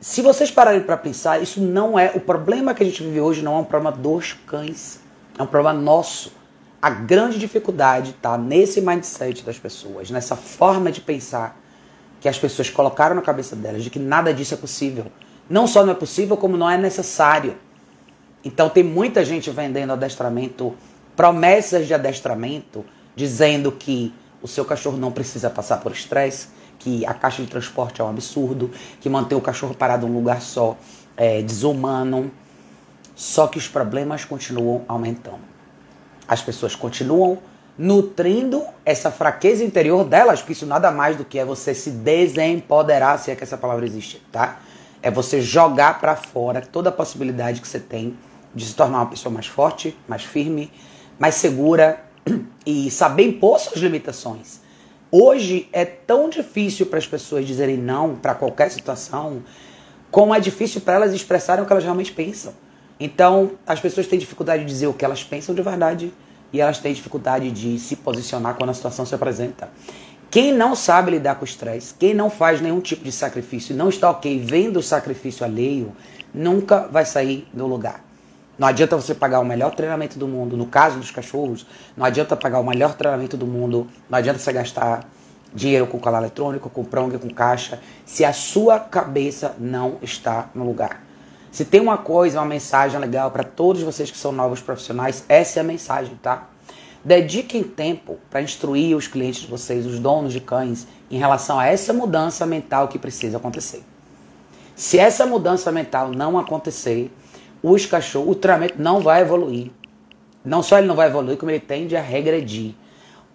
se 0.00 0.22
vocês 0.22 0.50
pararem 0.50 0.80
para 0.80 0.96
pensar, 0.96 1.42
isso 1.42 1.60
não 1.60 1.98
é. 1.98 2.12
O 2.14 2.20
problema 2.20 2.72
que 2.72 2.82
a 2.82 2.86
gente 2.86 3.02
vive 3.02 3.20
hoje 3.20 3.42
não 3.42 3.56
é 3.56 3.58
um 3.58 3.64
problema 3.64 3.96
dos 3.96 4.32
cães, 4.32 5.00
é 5.36 5.42
um 5.42 5.46
problema 5.46 5.78
nosso. 5.78 6.32
A 6.80 6.88
grande 6.88 7.38
dificuldade 7.38 8.10
está 8.10 8.38
nesse 8.38 8.80
mindset 8.80 9.44
das 9.44 9.58
pessoas, 9.58 10.10
nessa 10.10 10.36
forma 10.36 10.92
de 10.92 11.00
pensar 11.00 11.60
que 12.20 12.28
as 12.28 12.38
pessoas 12.38 12.70
colocaram 12.70 13.14
na 13.14 13.22
cabeça 13.22 13.54
delas 13.54 13.82
de 13.82 13.90
que 13.90 13.98
nada 13.98 14.32
disso 14.32 14.54
é 14.54 14.56
possível. 14.56 15.06
Não 15.48 15.66
só 15.66 15.84
não 15.84 15.92
é 15.92 15.94
possível, 15.94 16.36
como 16.36 16.56
não 16.56 16.68
é 16.68 16.76
necessário. 16.76 17.56
Então 18.44 18.68
tem 18.68 18.82
muita 18.82 19.24
gente 19.24 19.50
vendendo 19.50 19.92
adestramento, 19.92 20.74
promessas 21.16 21.86
de 21.86 21.94
adestramento, 21.94 22.84
dizendo 23.14 23.72
que 23.72 24.14
o 24.42 24.48
seu 24.48 24.64
cachorro 24.64 24.96
não 24.96 25.10
precisa 25.10 25.50
passar 25.50 25.78
por 25.78 25.92
estresse, 25.92 26.48
que 26.78 27.04
a 27.04 27.12
caixa 27.12 27.42
de 27.42 27.48
transporte 27.48 28.00
é 28.00 28.04
um 28.04 28.08
absurdo, 28.08 28.70
que 29.00 29.08
manter 29.08 29.34
o 29.34 29.40
cachorro 29.40 29.74
parado 29.74 30.06
em 30.06 30.10
um 30.10 30.14
lugar 30.14 30.40
só 30.40 30.76
é 31.16 31.42
desumano. 31.42 32.30
Só 33.16 33.48
que 33.48 33.58
os 33.58 33.66
problemas 33.66 34.24
continuam 34.24 34.84
aumentando. 34.86 35.40
As 36.28 36.40
pessoas 36.40 36.76
continuam 36.76 37.38
nutrindo 37.78 38.64
essa 38.84 39.10
fraqueza 39.10 39.62
interior 39.62 40.04
delas, 40.04 40.40
porque 40.40 40.52
isso 40.52 40.66
nada 40.66 40.90
mais 40.90 41.16
do 41.16 41.24
que 41.24 41.38
é 41.38 41.44
você 41.44 41.72
se 41.72 41.90
desempoderar, 41.90 43.18
se 43.20 43.30
é 43.30 43.36
que 43.36 43.44
essa 43.44 43.56
palavra 43.56 43.86
existe, 43.86 44.20
tá? 44.32 44.60
É 45.00 45.10
você 45.12 45.40
jogar 45.40 46.00
para 46.00 46.16
fora 46.16 46.60
toda 46.60 46.88
a 46.88 46.92
possibilidade 46.92 47.60
que 47.60 47.68
você 47.68 47.78
tem 47.78 48.18
de 48.52 48.66
se 48.66 48.74
tornar 48.74 48.98
uma 48.98 49.06
pessoa 49.06 49.32
mais 49.32 49.46
forte, 49.46 49.96
mais 50.08 50.24
firme, 50.24 50.72
mais 51.18 51.36
segura 51.36 52.00
e 52.66 52.90
saber 52.90 53.28
impor 53.28 53.60
suas 53.60 53.80
limitações. 53.80 54.60
Hoje 55.10 55.68
é 55.72 55.84
tão 55.84 56.28
difícil 56.28 56.86
para 56.86 56.98
as 56.98 57.06
pessoas 57.06 57.46
dizerem 57.46 57.76
não 57.76 58.16
para 58.16 58.34
qualquer 58.34 58.70
situação, 58.72 59.44
como 60.10 60.34
é 60.34 60.40
difícil 60.40 60.80
para 60.80 60.94
elas 60.94 61.12
expressarem 61.14 61.62
o 61.62 61.66
que 61.66 61.72
elas 61.72 61.84
realmente 61.84 62.10
pensam. 62.10 62.52
Então, 62.98 63.52
as 63.64 63.78
pessoas 63.78 64.08
têm 64.08 64.18
dificuldade 64.18 64.64
de 64.64 64.68
dizer 64.68 64.88
o 64.88 64.92
que 64.92 65.04
elas 65.04 65.22
pensam 65.22 65.54
de 65.54 65.62
verdade 65.62 66.12
e 66.52 66.60
elas 66.60 66.78
têm 66.78 66.92
dificuldade 66.92 67.50
de 67.50 67.78
se 67.78 67.96
posicionar 67.96 68.54
quando 68.54 68.70
a 68.70 68.74
situação 68.74 69.04
se 69.04 69.14
apresenta. 69.14 69.68
Quem 70.30 70.52
não 70.52 70.76
sabe 70.76 71.12
lidar 71.12 71.36
com 71.36 71.42
o 71.42 71.48
estresse, 71.48 71.94
quem 71.94 72.12
não 72.12 72.28
faz 72.28 72.60
nenhum 72.60 72.80
tipo 72.80 73.02
de 73.02 73.12
sacrifício, 73.12 73.74
não 73.74 73.88
está 73.88 74.10
ok 74.10 74.38
vendo 74.38 74.78
o 74.78 74.82
sacrifício 74.82 75.44
alheio, 75.44 75.96
nunca 76.34 76.86
vai 76.86 77.06
sair 77.06 77.48
do 77.52 77.66
lugar. 77.66 78.04
Não 78.58 78.68
adianta 78.68 78.96
você 78.96 79.14
pagar 79.14 79.40
o 79.40 79.44
melhor 79.44 79.74
treinamento 79.74 80.18
do 80.18 80.28
mundo, 80.28 80.56
no 80.56 80.66
caso 80.66 80.98
dos 80.98 81.10
cachorros, 81.10 81.64
não 81.96 82.04
adianta 82.04 82.36
pagar 82.36 82.58
o 82.58 82.64
melhor 82.64 82.94
treinamento 82.94 83.36
do 83.36 83.46
mundo, 83.46 83.86
não 84.10 84.18
adianta 84.18 84.38
você 84.38 84.52
gastar 84.52 85.08
dinheiro 85.54 85.86
com 85.86 85.98
colar 85.98 86.18
eletrônico, 86.18 86.68
com 86.68 86.84
prong, 86.84 87.16
com 87.18 87.30
caixa, 87.30 87.80
se 88.04 88.24
a 88.24 88.32
sua 88.32 88.78
cabeça 88.78 89.54
não 89.58 89.96
está 90.02 90.50
no 90.54 90.64
lugar. 90.64 91.07
Se 91.50 91.64
tem 91.64 91.80
uma 91.80 91.98
coisa, 91.98 92.40
uma 92.40 92.46
mensagem 92.46 93.00
legal 93.00 93.30
para 93.30 93.42
todos 93.42 93.82
vocês 93.82 94.10
que 94.10 94.18
são 94.18 94.32
novos 94.32 94.60
profissionais, 94.60 95.24
essa 95.28 95.58
é 95.58 95.62
a 95.62 95.64
mensagem, 95.64 96.14
tá? 96.22 96.48
Dediquem 97.04 97.62
tempo 97.62 98.18
para 98.28 98.42
instruir 98.42 98.96
os 98.96 99.06
clientes 99.06 99.42
de 99.42 99.46
vocês, 99.46 99.86
os 99.86 99.98
donos 99.98 100.32
de 100.32 100.40
cães, 100.40 100.86
em 101.10 101.16
relação 101.16 101.58
a 101.58 101.66
essa 101.66 101.92
mudança 101.92 102.44
mental 102.44 102.88
que 102.88 102.98
precisa 102.98 103.38
acontecer. 103.38 103.82
Se 104.76 104.98
essa 104.98 105.26
mudança 105.26 105.72
mental 105.72 106.10
não 106.10 106.38
acontecer, 106.38 107.10
os 107.62 107.86
cachorros, 107.86 108.30
o 108.30 108.34
treinamento 108.34 108.80
não 108.80 109.00
vai 109.00 109.22
evoluir. 109.22 109.70
Não 110.44 110.62
só 110.62 110.78
ele 110.78 110.86
não 110.86 110.94
vai 110.94 111.08
evoluir, 111.08 111.36
como 111.36 111.50
ele 111.50 111.60
tende 111.60 111.96
a 111.96 112.00
regredir. 112.00 112.74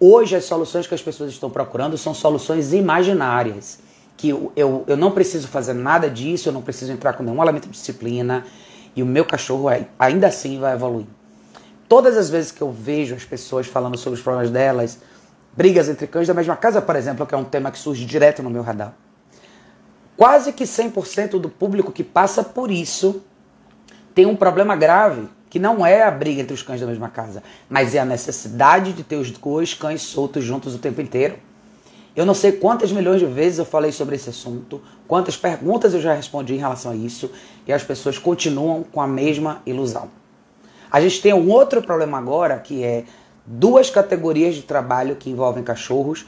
Hoje, 0.00 0.36
as 0.36 0.44
soluções 0.44 0.86
que 0.86 0.94
as 0.94 1.02
pessoas 1.02 1.30
estão 1.30 1.50
procurando 1.50 1.98
são 1.98 2.14
soluções 2.14 2.72
imaginárias. 2.72 3.78
Que 4.16 4.28
eu, 4.28 4.52
eu, 4.54 4.84
eu 4.86 4.96
não 4.96 5.10
preciso 5.10 5.48
fazer 5.48 5.72
nada 5.72 6.08
disso, 6.08 6.48
eu 6.48 6.52
não 6.52 6.62
preciso 6.62 6.92
entrar 6.92 7.14
com 7.14 7.22
nenhum 7.22 7.42
elemento 7.42 7.64
de 7.64 7.72
disciplina, 7.72 8.44
e 8.94 9.02
o 9.02 9.06
meu 9.06 9.24
cachorro 9.24 9.66
ainda 9.98 10.28
assim 10.28 10.58
vai 10.58 10.74
evoluir. 10.74 11.06
Todas 11.88 12.16
as 12.16 12.30
vezes 12.30 12.50
que 12.50 12.62
eu 12.62 12.72
vejo 12.72 13.14
as 13.14 13.24
pessoas 13.24 13.66
falando 13.66 13.96
sobre 13.98 14.18
os 14.18 14.22
problemas 14.22 14.50
delas, 14.50 14.98
brigas 15.56 15.88
entre 15.88 16.06
cães 16.06 16.26
da 16.26 16.34
mesma 16.34 16.56
casa, 16.56 16.80
por 16.80 16.96
exemplo, 16.96 17.26
que 17.26 17.34
é 17.34 17.38
um 17.38 17.44
tema 17.44 17.70
que 17.70 17.78
surge 17.78 18.04
direto 18.04 18.42
no 18.42 18.50
meu 18.50 18.62
radar. 18.62 18.94
Quase 20.16 20.52
que 20.52 20.64
100% 20.64 21.40
do 21.40 21.48
público 21.48 21.90
que 21.90 22.04
passa 22.04 22.42
por 22.42 22.70
isso 22.70 23.22
tem 24.14 24.26
um 24.26 24.36
problema 24.36 24.76
grave, 24.76 25.28
que 25.50 25.58
não 25.58 25.84
é 25.84 26.02
a 26.02 26.10
briga 26.10 26.40
entre 26.40 26.54
os 26.54 26.62
cães 26.62 26.80
da 26.80 26.86
mesma 26.86 27.08
casa, 27.08 27.42
mas 27.68 27.94
é 27.94 27.98
a 27.98 28.04
necessidade 28.04 28.92
de 28.92 29.02
ter 29.02 29.16
os 29.16 29.30
dois 29.30 29.74
cães 29.74 30.02
soltos 30.02 30.44
juntos 30.44 30.74
o 30.74 30.78
tempo 30.78 31.00
inteiro. 31.00 31.36
Eu 32.16 32.24
não 32.24 32.34
sei 32.34 32.52
quantas 32.52 32.92
milhões 32.92 33.18
de 33.18 33.26
vezes 33.26 33.58
eu 33.58 33.64
falei 33.64 33.90
sobre 33.90 34.14
esse 34.14 34.30
assunto, 34.30 34.80
quantas 35.08 35.36
perguntas 35.36 35.94
eu 35.94 36.00
já 36.00 36.14
respondi 36.14 36.54
em 36.54 36.58
relação 36.58 36.92
a 36.92 36.96
isso, 36.96 37.30
e 37.66 37.72
as 37.72 37.82
pessoas 37.82 38.18
continuam 38.18 38.84
com 38.84 39.00
a 39.00 39.06
mesma 39.06 39.60
ilusão. 39.66 40.08
A 40.90 41.00
gente 41.00 41.20
tem 41.20 41.34
um 41.34 41.50
outro 41.50 41.82
problema 41.82 42.16
agora, 42.16 42.56
que 42.60 42.84
é 42.84 43.04
duas 43.44 43.90
categorias 43.90 44.54
de 44.54 44.62
trabalho 44.62 45.16
que 45.16 45.28
envolvem 45.28 45.64
cachorros 45.64 46.24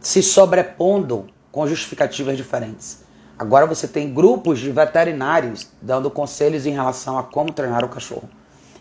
se 0.00 0.20
sobrepondo 0.20 1.26
com 1.52 1.66
justificativas 1.66 2.36
diferentes. 2.36 3.04
Agora 3.38 3.66
você 3.66 3.86
tem 3.86 4.12
grupos 4.12 4.58
de 4.58 4.72
veterinários 4.72 5.68
dando 5.80 6.10
conselhos 6.10 6.66
em 6.66 6.72
relação 6.72 7.18
a 7.18 7.22
como 7.22 7.52
treinar 7.52 7.84
o 7.84 7.88
cachorro. 7.88 8.28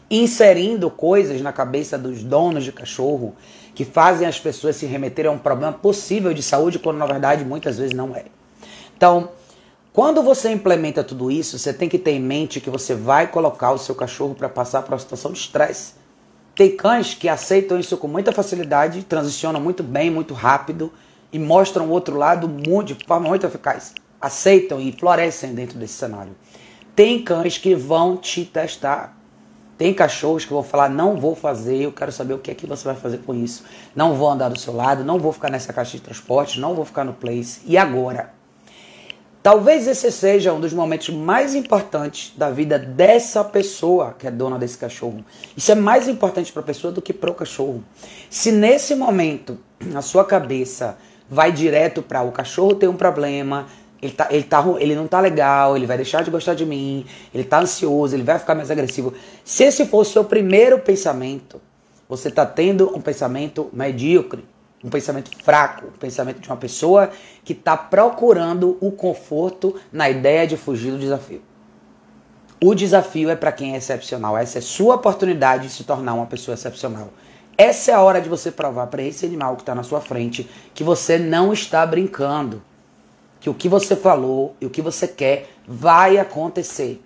Inserindo 0.10 0.90
coisas 0.90 1.40
na 1.42 1.54
cabeça 1.54 1.98
dos 1.98 2.24
donos 2.24 2.64
de 2.64 2.72
cachorro 2.72 3.36
que 3.80 3.86
fazem 3.86 4.28
as 4.28 4.38
pessoas 4.38 4.76
se 4.76 4.86
remeterem 4.86 5.32
a 5.32 5.34
um 5.34 5.38
problema 5.38 5.72
possível 5.72 6.34
de 6.34 6.44
saúde, 6.44 6.78
quando 6.78 6.98
na 6.98 7.06
verdade 7.06 7.46
muitas 7.46 7.78
vezes 7.78 7.96
não 7.96 8.14
é. 8.14 8.26
Então, 8.98 9.30
quando 9.94 10.22
você 10.22 10.52
implementa 10.52 11.02
tudo 11.02 11.32
isso, 11.32 11.58
você 11.58 11.72
tem 11.72 11.88
que 11.88 11.98
ter 11.98 12.12
em 12.12 12.20
mente 12.20 12.60
que 12.60 12.70
você 12.70 12.94
vai 12.94 13.28
colocar 13.28 13.72
o 13.72 13.78
seu 13.78 13.96
cachorro 13.96 14.36
para 14.36 14.50
passar 14.50 14.82
por 14.82 14.92
uma 14.92 15.00
situação 15.00 15.32
de 15.32 15.40
estresse. 15.40 15.94
Tem 16.54 16.76
cães 16.76 17.14
que 17.14 17.30
aceitam 17.30 17.80
isso 17.80 17.96
com 17.96 18.10
muita 18.10 18.34
facilidade, 18.34 19.04
transicionam 19.04 19.62
muito 19.62 19.82
bem, 19.82 20.12
muito 20.12 20.34
rápido 20.34 20.92
e 21.32 21.40
mostram 21.40 21.88
o 21.88 21.92
outro 21.92 22.18
lado 22.18 22.50
de 22.84 22.98
forma 23.06 23.30
muito 23.30 23.48
eficaz 23.48 23.94
aceitam 24.20 24.82
e 24.82 24.92
florescem 24.92 25.54
dentro 25.54 25.80
desse 25.80 25.94
cenário. 25.94 26.36
Tem 26.94 27.24
cães 27.24 27.58
que 27.58 27.74
vão 27.76 28.18
te 28.18 28.44
testar. 28.44 29.18
Tem 29.80 29.94
cachorros 29.94 30.44
que 30.44 30.52
vão 30.52 30.62
falar: 30.62 30.90
não 30.90 31.16
vou 31.16 31.34
fazer, 31.34 31.78
eu 31.78 31.92
quero 31.94 32.12
saber 32.12 32.34
o 32.34 32.38
que 32.38 32.52
é 32.52 32.54
que 32.54 32.68
você 32.68 32.84
vai 32.84 32.96
fazer 32.96 33.20
com 33.20 33.34
isso. 33.34 33.64
Não 33.96 34.14
vou 34.14 34.30
andar 34.30 34.50
do 34.50 34.60
seu 34.60 34.76
lado, 34.76 35.06
não 35.06 35.18
vou 35.18 35.32
ficar 35.32 35.50
nessa 35.50 35.72
caixa 35.72 35.96
de 35.96 36.04
transporte, 36.04 36.60
não 36.60 36.76
vou 36.76 36.84
ficar 36.84 37.06
no 37.06 37.14
place. 37.14 37.62
E 37.66 37.78
agora? 37.78 38.34
Talvez 39.42 39.88
esse 39.88 40.12
seja 40.12 40.52
um 40.52 40.60
dos 40.60 40.74
momentos 40.74 41.10
mais 41.12 41.56
importantes 41.56 42.34
da 42.36 42.50
vida 42.50 42.78
dessa 42.78 43.42
pessoa 43.42 44.14
que 44.20 44.28
é 44.28 44.32
dona 44.32 44.60
desse 44.60 44.78
cachorro. 44.78 45.24
Isso 45.56 45.72
é 45.72 45.76
mais 45.76 46.10
importante 46.10 46.52
para 46.52 46.62
a 46.62 46.66
pessoa 46.66 46.92
do 46.92 47.02
que 47.02 47.14
para 47.14 47.32
o 47.32 47.34
cachorro. 47.34 47.82
Se 48.30 48.52
nesse 48.52 48.94
momento 48.96 49.58
a 49.96 50.02
sua 50.02 50.26
cabeça 50.26 50.98
vai 51.30 51.54
direto 51.54 52.02
para 52.02 52.22
o 52.22 52.34
cachorro 52.34 52.76
ter 52.76 52.90
um 52.90 52.98
problema, 52.98 53.68
ele, 54.02 54.14
tá, 54.14 54.28
ele, 54.32 54.44
tá, 54.44 54.66
ele 54.80 54.96
não 54.96 55.08
tá 55.08 55.20
legal, 55.20 55.76
ele 55.76 55.86
vai 55.86 55.98
deixar 55.98 56.24
de 56.24 56.32
gostar 56.32 56.54
de 56.54 56.66
mim, 56.66 57.06
ele 57.34 57.44
tá 57.44 57.60
ansioso, 57.60 58.16
ele 58.16 58.24
vai 58.24 58.40
ficar 58.40 58.56
mais 58.56 58.72
agressivo. 58.72 59.14
Se 59.44 59.64
esse 59.64 59.86
for 59.86 60.00
o 60.00 60.06
seu 60.06 60.24
primeiro 60.24 60.80
pensamento, 60.80 61.62
você 62.08 62.32
tá 62.32 62.46
tendo 62.46 62.96
um 62.96 63.02
pensamento 63.02 63.70
medíocre, 63.74 64.46
um 64.84 64.90
pensamento 64.90 65.32
fraco, 65.44 65.88
um 65.88 66.00
pensamento 66.00 66.40
de 66.40 66.48
uma 66.48 66.56
pessoa 66.56 67.12
que 67.44 67.52
está 67.52 67.76
procurando 67.76 68.78
o 68.80 68.92
conforto 68.92 69.76
na 69.92 70.10
ideia 70.10 70.48
de 70.48 70.56
fugir 70.56 70.92
do 70.92 70.98
desafio. 70.98 71.42
O 72.62 72.74
desafio 72.74 73.30
é 73.30 73.36
para 73.36 73.52
quem 73.52 73.74
é 73.74 73.78
excepcional. 73.78 74.38
Essa 74.38 74.60
é 74.60 74.62
sua 74.62 74.96
oportunidade 74.96 75.68
de 75.68 75.74
se 75.74 75.84
tornar 75.84 76.14
uma 76.14 76.26
pessoa 76.26 76.56
excepcional. 76.56 77.10
Essa 77.58 77.92
é 77.92 77.94
a 77.94 78.02
hora 78.02 78.22
de 78.22 78.30
você 78.30 78.52
provar 78.52 78.88
para 78.88 79.02
esse 79.02 79.26
animal 79.26 79.56
que 79.56 79.62
está 79.62 79.76
na 79.76 79.84
sua 79.84 80.00
frente 80.00 80.50
que 80.74 80.84
você 80.84 81.18
não 81.18 81.52
está 81.52 81.86
brincando 81.86 82.62
que 83.40 83.50
o 83.50 83.54
que 83.54 83.70
você 83.70 83.96
falou 83.96 84.56
e 84.60 84.66
o 84.66 84.70
que 84.70 84.82
você 84.82 85.08
quer 85.08 85.50
vai 85.68 86.18
acontecer. 86.18 87.02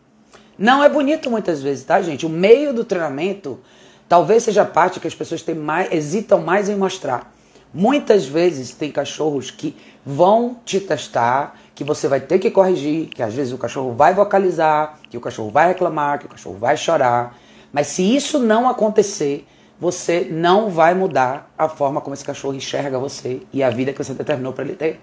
Não 0.58 0.84
é 0.84 0.90
bonito 0.90 1.30
muitas 1.30 1.62
vezes, 1.62 1.84
tá, 1.84 2.02
gente? 2.02 2.26
O 2.26 2.30
meio 2.30 2.74
do 2.74 2.86
treinamento 2.86 3.60
talvez 4.08 4.44
seja 4.44 4.62
a 4.62 4.66
parte 4.66 5.00
que 5.00 5.08
as 5.08 5.16
pessoas 5.16 5.42
têm 5.42 5.56
mais, 5.56 5.92
hesitam 5.92 6.42
mais 6.42 6.70
em 6.70 6.76
mostrar. 6.76 7.34
Muitas 7.74 8.26
vezes 8.26 8.72
tem 8.72 8.92
cachorros 8.92 9.50
que 9.50 9.76
vão 10.06 10.58
te 10.64 10.80
testar, 10.80 11.60
que 11.74 11.84
você 11.84 12.08
vai 12.08 12.20
ter 12.20 12.38
que 12.38 12.52
corrigir, 12.52 13.08
que 13.08 13.24
às 13.24 13.34
vezes 13.34 13.52
o 13.52 13.58
cachorro 13.58 13.94
vai 13.94 14.14
vocalizar, 14.14 15.00
que 15.10 15.18
o 15.18 15.22
cachorro 15.22 15.50
vai 15.50 15.70
reclamar, 15.70 16.20
que 16.20 16.28
o 16.28 16.30
cachorro 16.30 16.58
vai 16.58 16.78
chorar. 16.78 17.36
Mas 17.72 17.88
se 17.88 18.16
isso 18.16 18.38
não 18.38 18.70
acontecer, 18.70 19.48
você 19.80 20.28
não 20.30 20.70
vai 20.70 20.94
mudar 20.94 21.52
a 21.58 21.68
forma 21.68 22.00
como 22.00 22.14
esse 22.14 22.24
cachorro 22.24 22.54
enxerga 22.54 22.98
você 22.98 23.42
e 23.52 23.62
a 23.62 23.70
vida 23.70 23.92
que 23.92 24.04
você 24.04 24.14
determinou 24.14 24.54
para 24.54 24.64
ele 24.64 24.76
ter. 24.76 25.00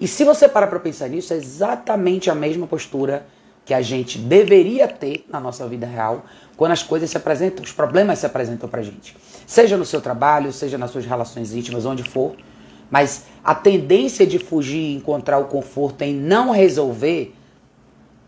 E 0.00 0.08
se 0.08 0.24
você 0.24 0.48
parar 0.48 0.68
para 0.68 0.80
pensar 0.80 1.08
nisso, 1.08 1.32
é 1.32 1.36
exatamente 1.36 2.30
a 2.30 2.34
mesma 2.34 2.66
postura 2.66 3.26
que 3.64 3.74
a 3.74 3.82
gente 3.82 4.18
deveria 4.18 4.88
ter 4.88 5.24
na 5.28 5.38
nossa 5.38 5.66
vida 5.68 5.86
real 5.86 6.24
quando 6.56 6.72
as 6.72 6.82
coisas 6.82 7.10
se 7.10 7.16
apresentam, 7.16 7.64
os 7.64 7.72
problemas 7.72 8.18
se 8.18 8.26
apresentam 8.26 8.68
para 8.68 8.82
gente. 8.82 9.16
Seja 9.46 9.76
no 9.76 9.84
seu 9.84 10.00
trabalho, 10.00 10.52
seja 10.52 10.78
nas 10.78 10.90
suas 10.90 11.04
relações 11.04 11.54
íntimas, 11.54 11.84
onde 11.86 12.02
for. 12.02 12.36
Mas 12.90 13.24
a 13.42 13.54
tendência 13.54 14.26
de 14.26 14.38
fugir 14.38 14.78
e 14.78 14.94
encontrar 14.94 15.38
o 15.38 15.46
conforto 15.46 16.02
em 16.02 16.14
não 16.14 16.50
resolver 16.50 17.34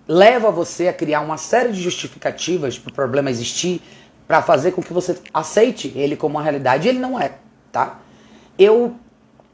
leva 0.07 0.51
você 0.51 0.89
a 0.89 0.93
criar 0.93 1.21
uma 1.21 1.37
série 1.37 1.73
de 1.73 1.81
justificativas 1.81 2.79
para 2.79 2.91
o 2.91 2.95
problema 2.95 3.31
existir, 3.31 3.83
para 4.27 4.43
fazer 4.43 4.73
com 4.73 4.83
que 4.83 4.93
você 4.93 5.19
aceite 5.33 5.93
ele 5.95 6.17
como 6.17 6.37
uma 6.37 6.43
realidade. 6.43 6.89
Ele 6.89 6.99
não 6.99 7.21
é, 7.21 7.33
tá? 7.71 8.01
Eu 8.59 8.95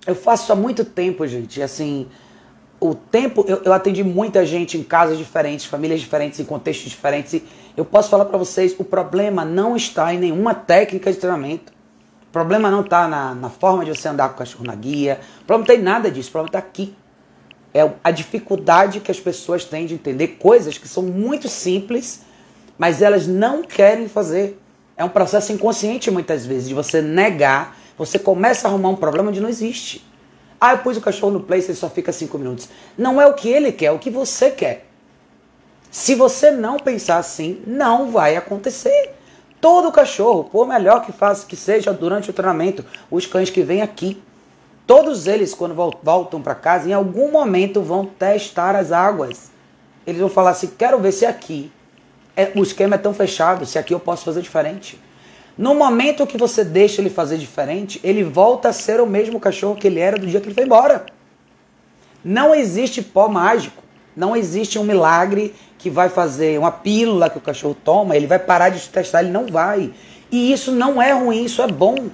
eu 0.06 0.14
faço 0.14 0.52
há 0.52 0.56
muito 0.56 0.84
tempo, 0.84 1.26
gente. 1.26 1.62
Assim, 1.62 2.08
o 2.80 2.94
tempo. 2.94 3.44
Eu, 3.46 3.62
eu 3.64 3.72
atendi 3.72 4.02
muita 4.02 4.44
gente 4.46 4.78
em 4.78 4.82
casas 4.82 5.18
diferentes, 5.18 5.66
famílias 5.66 6.00
diferentes, 6.00 6.40
em 6.40 6.44
contextos 6.44 6.90
diferentes. 6.90 7.34
E 7.34 7.44
eu 7.76 7.84
posso 7.84 8.08
falar 8.08 8.24
para 8.24 8.38
vocês: 8.38 8.74
o 8.78 8.84
problema 8.84 9.44
não 9.44 9.76
está 9.76 10.12
em 10.14 10.18
nenhuma 10.18 10.54
técnica 10.54 11.12
de 11.12 11.18
treinamento. 11.18 11.72
O 12.28 12.32
problema 12.32 12.70
não 12.70 12.80
está 12.80 13.08
na, 13.08 13.34
na 13.34 13.50
forma 13.50 13.84
de 13.84 13.90
você 13.90 14.08
andar 14.08 14.28
com 14.28 14.36
o 14.36 14.38
cachorro 14.38 14.64
na 14.64 14.74
guia. 14.74 15.20
O 15.42 15.44
problema 15.44 15.68
não 15.68 15.76
tem 15.76 15.84
nada 15.84 16.10
disso. 16.10 16.28
O 16.28 16.32
problema 16.32 16.48
está 16.48 16.58
aqui. 16.58 16.94
É 17.72 17.88
a 18.02 18.10
dificuldade 18.10 18.98
que 19.00 19.10
as 19.10 19.20
pessoas 19.20 19.64
têm 19.64 19.86
de 19.86 19.94
entender 19.94 20.28
coisas 20.40 20.76
que 20.76 20.88
são 20.88 21.04
muito 21.04 21.48
simples, 21.48 22.22
mas 22.80 23.02
elas 23.02 23.26
não 23.26 23.62
querem 23.62 24.08
fazer. 24.08 24.58
É 24.96 25.04
um 25.04 25.08
processo 25.10 25.52
inconsciente 25.52 26.10
muitas 26.10 26.46
vezes 26.46 26.68
de 26.68 26.74
você 26.74 27.02
negar 27.02 27.76
você 27.98 28.18
começa 28.18 28.66
a 28.66 28.70
arrumar 28.70 28.88
um 28.88 28.96
problema 28.96 29.28
onde 29.28 29.42
não 29.42 29.48
existe. 29.50 30.02
Ah, 30.58 30.72
eu 30.72 30.78
pus 30.78 30.96
o 30.96 31.02
cachorro 31.02 31.34
no 31.34 31.40
place, 31.40 31.66
ele 31.66 31.76
só 31.76 31.90
fica 31.90 32.10
cinco 32.10 32.38
minutos. 32.38 32.70
Não 32.96 33.20
é 33.20 33.26
o 33.26 33.34
que 33.34 33.50
ele 33.50 33.70
quer, 33.70 33.86
é 33.86 33.92
o 33.92 33.98
que 33.98 34.08
você 34.08 34.50
quer. 34.50 34.86
Se 35.90 36.14
você 36.14 36.50
não 36.50 36.78
pensar 36.78 37.18
assim, 37.18 37.60
não 37.66 38.10
vai 38.10 38.36
acontecer. 38.36 39.14
Todo 39.60 39.92
cachorro, 39.92 40.44
por 40.44 40.66
melhor 40.66 41.04
que 41.04 41.12
faça 41.12 41.46
que 41.46 41.56
seja 41.56 41.92
durante 41.92 42.30
o 42.30 42.32
treinamento, 42.32 42.86
os 43.10 43.26
cães 43.26 43.50
que 43.50 43.62
vêm 43.62 43.82
aqui, 43.82 44.22
todos 44.86 45.26
eles 45.26 45.52
quando 45.52 45.74
voltam 46.02 46.40
para 46.40 46.54
casa, 46.54 46.88
em 46.88 46.94
algum 46.94 47.30
momento 47.30 47.82
vão 47.82 48.06
testar 48.06 48.74
as 48.74 48.92
águas. 48.92 49.50
Eles 50.06 50.22
vão 50.22 50.30
falar 50.30 50.52
assim: 50.52 50.68
quero 50.78 50.98
ver 50.98 51.12
se 51.12 51.26
aqui 51.26 51.70
é, 52.40 52.52
o 52.54 52.62
esquema 52.62 52.94
é 52.94 52.98
tão 52.98 53.12
fechado, 53.12 53.66
se 53.66 53.78
aqui 53.78 53.92
eu 53.92 54.00
posso 54.00 54.24
fazer 54.24 54.40
diferente. 54.40 54.98
No 55.58 55.74
momento 55.74 56.26
que 56.26 56.38
você 56.38 56.64
deixa 56.64 57.02
ele 57.02 57.10
fazer 57.10 57.36
diferente, 57.36 58.00
ele 58.02 58.24
volta 58.24 58.70
a 58.70 58.72
ser 58.72 59.00
o 59.00 59.06
mesmo 59.06 59.38
cachorro 59.38 59.76
que 59.76 59.86
ele 59.86 60.00
era 60.00 60.18
do 60.18 60.26
dia 60.26 60.40
que 60.40 60.46
ele 60.46 60.54
foi 60.54 60.64
embora. 60.64 61.04
Não 62.24 62.54
existe 62.54 63.02
pó 63.02 63.28
mágico. 63.28 63.82
Não 64.16 64.36
existe 64.36 64.78
um 64.78 64.84
milagre 64.84 65.54
que 65.78 65.88
vai 65.88 66.08
fazer 66.08 66.58
uma 66.58 66.70
pílula 66.70 67.30
que 67.30 67.38
o 67.38 67.40
cachorro 67.40 67.76
toma, 67.84 68.16
ele 68.16 68.26
vai 68.26 68.38
parar 68.38 68.68
de 68.68 68.80
te 68.80 68.88
testar, 68.88 69.22
ele 69.22 69.30
não 69.30 69.46
vai. 69.46 69.92
E 70.30 70.52
isso 70.52 70.72
não 70.72 71.00
é 71.00 71.12
ruim, 71.12 71.44
isso 71.44 71.62
é 71.62 71.66
bom. 71.66 72.08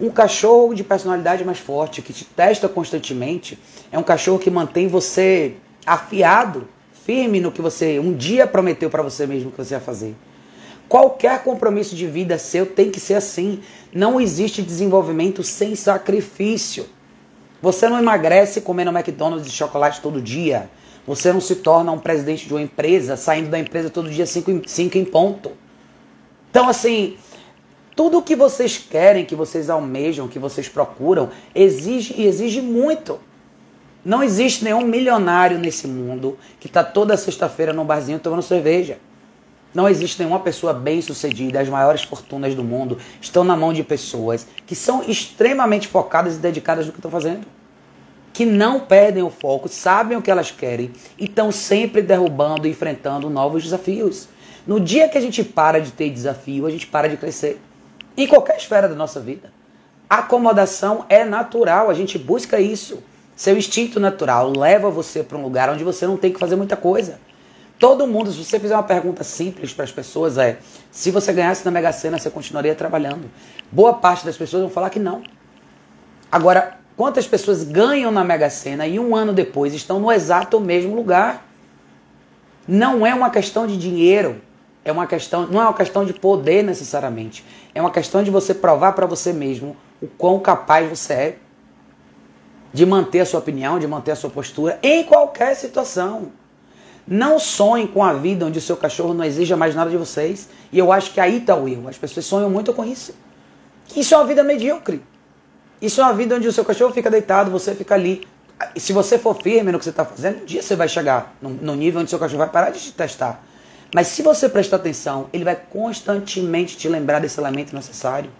Um 0.00 0.10
cachorro 0.10 0.74
de 0.74 0.84
personalidade 0.84 1.44
mais 1.44 1.58
forte, 1.58 2.02
que 2.02 2.12
te 2.12 2.24
testa 2.24 2.68
constantemente, 2.68 3.58
é 3.90 3.98
um 3.98 4.02
cachorro 4.02 4.38
que 4.38 4.50
mantém 4.50 4.88
você 4.88 5.54
afiado, 5.86 6.68
firme 7.08 7.40
no 7.40 7.50
que 7.50 7.62
você 7.62 7.98
um 7.98 8.12
dia 8.12 8.46
prometeu 8.46 8.90
para 8.90 9.02
você 9.02 9.26
mesmo 9.26 9.50
que 9.50 9.56
você 9.56 9.72
ia 9.72 9.80
fazer. 9.80 10.14
Qualquer 10.86 11.42
compromisso 11.42 11.96
de 11.96 12.06
vida 12.06 12.36
seu 12.36 12.66
tem 12.66 12.90
que 12.90 13.00
ser 13.00 13.14
assim. 13.14 13.60
Não 13.94 14.20
existe 14.20 14.60
desenvolvimento 14.60 15.42
sem 15.42 15.74
sacrifício. 15.74 16.84
Você 17.62 17.88
não 17.88 17.98
emagrece 17.98 18.60
comendo 18.60 18.90
McDonald's 18.90 19.48
e 19.48 19.50
chocolate 19.50 20.02
todo 20.02 20.20
dia. 20.20 20.68
Você 21.06 21.32
não 21.32 21.40
se 21.40 21.56
torna 21.56 21.90
um 21.92 21.98
presidente 21.98 22.46
de 22.46 22.52
uma 22.52 22.60
empresa 22.60 23.16
saindo 23.16 23.48
da 23.48 23.58
empresa 23.58 23.88
todo 23.88 24.10
dia 24.10 24.26
5 24.26 24.50
em, 24.50 24.62
cinco 24.66 24.98
em 24.98 25.04
ponto. 25.06 25.52
Então, 26.50 26.68
assim, 26.68 27.16
tudo 27.96 28.20
que 28.20 28.36
vocês 28.36 28.76
querem, 28.76 29.24
que 29.24 29.34
vocês 29.34 29.70
almejam, 29.70 30.28
que 30.28 30.38
vocês 30.38 30.68
procuram, 30.68 31.30
exige 31.54 32.14
e 32.18 32.26
exige 32.26 32.60
muito. 32.60 33.18
Não 34.08 34.22
existe 34.22 34.64
nenhum 34.64 34.86
milionário 34.86 35.58
nesse 35.58 35.86
mundo 35.86 36.38
que 36.58 36.66
está 36.66 36.82
toda 36.82 37.14
sexta-feira 37.14 37.74
num 37.74 37.84
barzinho 37.84 38.18
tomando 38.18 38.40
cerveja. 38.40 38.96
Não 39.74 39.86
existe 39.86 40.18
nenhuma 40.18 40.40
pessoa 40.40 40.72
bem-sucedida, 40.72 41.60
as 41.60 41.68
maiores 41.68 42.04
fortunas 42.04 42.54
do 42.54 42.64
mundo 42.64 42.96
estão 43.20 43.44
na 43.44 43.54
mão 43.54 43.70
de 43.70 43.84
pessoas 43.84 44.46
que 44.66 44.74
são 44.74 45.02
extremamente 45.02 45.86
focadas 45.88 46.36
e 46.36 46.38
dedicadas 46.38 46.86
no 46.86 46.92
que 46.92 47.00
estão 47.00 47.10
fazendo. 47.10 47.46
Que 48.32 48.46
não 48.46 48.80
perdem 48.80 49.22
o 49.22 49.28
foco, 49.28 49.68
sabem 49.68 50.16
o 50.16 50.22
que 50.22 50.30
elas 50.30 50.50
querem 50.50 50.90
e 51.18 51.26
estão 51.26 51.52
sempre 51.52 52.00
derrubando 52.00 52.66
e 52.66 52.70
enfrentando 52.70 53.28
novos 53.28 53.62
desafios. 53.62 54.26
No 54.66 54.80
dia 54.80 55.06
que 55.10 55.18
a 55.18 55.20
gente 55.20 55.44
para 55.44 55.82
de 55.82 55.92
ter 55.92 56.08
desafio, 56.08 56.64
a 56.64 56.70
gente 56.70 56.86
para 56.86 57.10
de 57.10 57.18
crescer. 57.18 57.60
Em 58.16 58.26
qualquer 58.26 58.56
esfera 58.56 58.88
da 58.88 58.94
nossa 58.94 59.20
vida. 59.20 59.52
Acomodação 60.08 61.04
é 61.10 61.26
natural, 61.26 61.90
a 61.90 61.94
gente 61.94 62.18
busca 62.18 62.58
isso. 62.58 63.02
Seu 63.38 63.56
instinto 63.56 64.00
natural 64.00 64.50
leva 64.50 64.90
você 64.90 65.22
para 65.22 65.38
um 65.38 65.42
lugar 65.44 65.70
onde 65.70 65.84
você 65.84 66.04
não 66.04 66.16
tem 66.16 66.32
que 66.32 66.40
fazer 66.40 66.56
muita 66.56 66.76
coisa. 66.76 67.20
Todo 67.78 68.04
mundo, 68.04 68.32
se 68.32 68.44
você 68.44 68.58
fizer 68.58 68.74
uma 68.74 68.82
pergunta 68.82 69.22
simples 69.22 69.72
para 69.72 69.84
as 69.84 69.92
pessoas, 69.92 70.36
é: 70.36 70.58
se 70.90 71.12
você 71.12 71.32
ganhasse 71.32 71.64
na 71.64 71.70
Mega 71.70 71.92
Sena, 71.92 72.18
você 72.18 72.28
continuaria 72.30 72.74
trabalhando? 72.74 73.30
Boa 73.70 73.94
parte 73.94 74.26
das 74.26 74.36
pessoas 74.36 74.62
vão 74.62 74.70
falar 74.72 74.90
que 74.90 74.98
não. 74.98 75.22
Agora, 76.32 76.78
quantas 76.96 77.28
pessoas 77.28 77.62
ganham 77.62 78.10
na 78.10 78.24
Mega 78.24 78.50
Sena 78.50 78.88
e 78.88 78.98
um 78.98 79.14
ano 79.14 79.32
depois 79.32 79.72
estão 79.72 80.00
no 80.00 80.10
exato 80.10 80.58
mesmo 80.58 80.96
lugar? 80.96 81.46
Não 82.66 83.06
é 83.06 83.14
uma 83.14 83.30
questão 83.30 83.68
de 83.68 83.76
dinheiro, 83.76 84.42
é 84.84 84.90
uma 84.90 85.06
questão, 85.06 85.46
não 85.46 85.60
é 85.60 85.64
uma 85.64 85.74
questão 85.74 86.04
de 86.04 86.12
poder 86.12 86.64
necessariamente. 86.64 87.44
É 87.72 87.80
uma 87.80 87.92
questão 87.92 88.20
de 88.20 88.32
você 88.32 88.52
provar 88.52 88.94
para 88.94 89.06
você 89.06 89.32
mesmo 89.32 89.76
o 90.02 90.08
quão 90.08 90.40
capaz 90.40 90.90
você 90.90 91.12
é 91.12 91.36
de 92.78 92.86
manter 92.86 93.18
a 93.18 93.26
sua 93.26 93.40
opinião, 93.40 93.76
de 93.76 93.88
manter 93.88 94.12
a 94.12 94.14
sua 94.14 94.30
postura 94.30 94.78
em 94.84 95.02
qualquer 95.02 95.56
situação. 95.56 96.30
Não 97.04 97.36
sonhem 97.40 97.88
com 97.88 98.04
a 98.04 98.12
vida 98.12 98.46
onde 98.46 98.60
o 98.60 98.62
seu 98.62 98.76
cachorro 98.76 99.12
não 99.12 99.24
exija 99.24 99.56
mais 99.56 99.74
nada 99.74 99.90
de 99.90 99.96
vocês. 99.96 100.48
E 100.70 100.78
eu 100.78 100.92
acho 100.92 101.12
que 101.12 101.20
aí 101.20 101.38
está 101.38 101.56
o 101.56 101.68
erro. 101.68 101.88
As 101.88 101.98
pessoas 101.98 102.24
sonham 102.24 102.48
muito 102.48 102.72
com 102.72 102.84
isso. 102.84 103.16
Isso 103.96 104.14
é 104.14 104.16
uma 104.16 104.26
vida 104.26 104.44
medíocre. 104.44 105.02
Isso 105.82 106.00
é 106.00 106.04
uma 106.04 106.12
vida 106.12 106.36
onde 106.36 106.46
o 106.46 106.52
seu 106.52 106.64
cachorro 106.64 106.92
fica 106.92 107.10
deitado, 107.10 107.50
você 107.50 107.74
fica 107.74 107.96
ali. 107.96 108.28
E 108.76 108.78
se 108.78 108.92
você 108.92 109.18
for 109.18 109.34
firme 109.34 109.72
no 109.72 109.78
que 109.80 109.84
você 109.84 109.90
está 109.90 110.04
fazendo, 110.04 110.42
um 110.42 110.44
dia 110.44 110.62
você 110.62 110.76
vai 110.76 110.88
chegar 110.88 111.34
no, 111.42 111.50
no 111.50 111.74
nível 111.74 112.00
onde 112.00 112.06
o 112.06 112.10
seu 112.10 112.18
cachorro 112.20 112.38
vai 112.38 112.48
parar 112.48 112.70
de 112.70 112.78
te 112.78 112.92
testar. 112.92 113.42
Mas 113.92 114.06
se 114.06 114.22
você 114.22 114.48
prestar 114.48 114.76
atenção, 114.76 115.28
ele 115.32 115.42
vai 115.42 115.56
constantemente 115.56 116.76
te 116.76 116.88
lembrar 116.88 117.18
desse 117.18 117.40
elemento 117.40 117.74
necessário. 117.74 118.30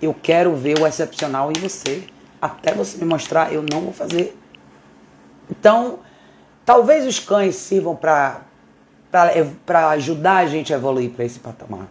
Eu 0.00 0.14
quero 0.14 0.54
ver 0.54 0.78
o 0.78 0.86
excepcional 0.86 1.50
em 1.50 1.58
você. 1.58 2.04
Até 2.40 2.72
você 2.72 2.98
me 2.98 3.04
mostrar, 3.04 3.52
eu 3.52 3.62
não 3.62 3.80
vou 3.80 3.92
fazer. 3.92 4.38
Então, 5.50 6.00
talvez 6.64 7.06
os 7.06 7.18
cães 7.18 7.56
sirvam 7.56 7.96
para 7.96 8.42
ajudar 9.90 10.36
a 10.36 10.46
gente 10.46 10.72
a 10.72 10.76
evoluir 10.76 11.10
para 11.10 11.24
esse 11.24 11.38
patamar. 11.38 11.86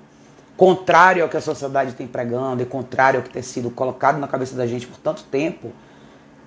Contrário 0.55 1.21
ao 1.23 1.29
que 1.29 1.37
a 1.37 1.41
sociedade 1.41 1.93
tem 1.93 2.07
pregando 2.07 2.63
e 2.63 2.65
contrário 2.65 3.19
ao 3.19 3.23
que 3.23 3.29
tem 3.29 3.43
sido 3.43 3.69
colocado 3.69 4.17
na 4.17 4.27
cabeça 4.27 4.55
da 4.55 4.65
gente 4.65 4.87
por 4.87 4.97
tanto 4.97 5.23
tempo, 5.23 5.71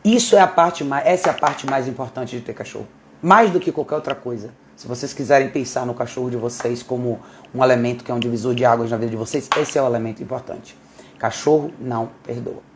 isso 0.05 0.35
é 0.35 0.41
a 0.41 0.47
parte 0.47 0.83
mais, 0.83 1.07
essa 1.07 1.29
é 1.29 1.31
a 1.31 1.35
parte 1.35 1.67
mais 1.67 1.87
importante 1.87 2.37
de 2.37 2.43
ter 2.43 2.55
cachorro. 2.55 2.89
Mais 3.23 3.51
do 3.51 3.61
que 3.61 3.71
qualquer 3.71 3.97
outra 3.97 4.15
coisa. 4.15 4.51
Se 4.75 4.89
vocês 4.89 5.13
quiserem 5.13 5.51
pensar 5.51 5.85
no 5.85 5.93
cachorro 5.93 6.31
de 6.31 6.39
vocês 6.39 6.83
como 6.83 7.21
um 7.55 7.63
elemento 7.63 8.03
que 8.03 8.11
é 8.11 8.15
um 8.15 8.19
divisor 8.19 8.55
de 8.55 8.65
águas 8.65 8.91
na 8.91 8.97
vida 8.97 9.11
de 9.11 9.17
vocês, 9.17 9.47
esse 9.59 9.79
é 9.79 9.83
o 9.83 9.87
elemento 9.87 10.23
importante. 10.23 10.75
Cachorro 11.19 11.71
não 11.79 12.09
perdoa. 12.25 12.70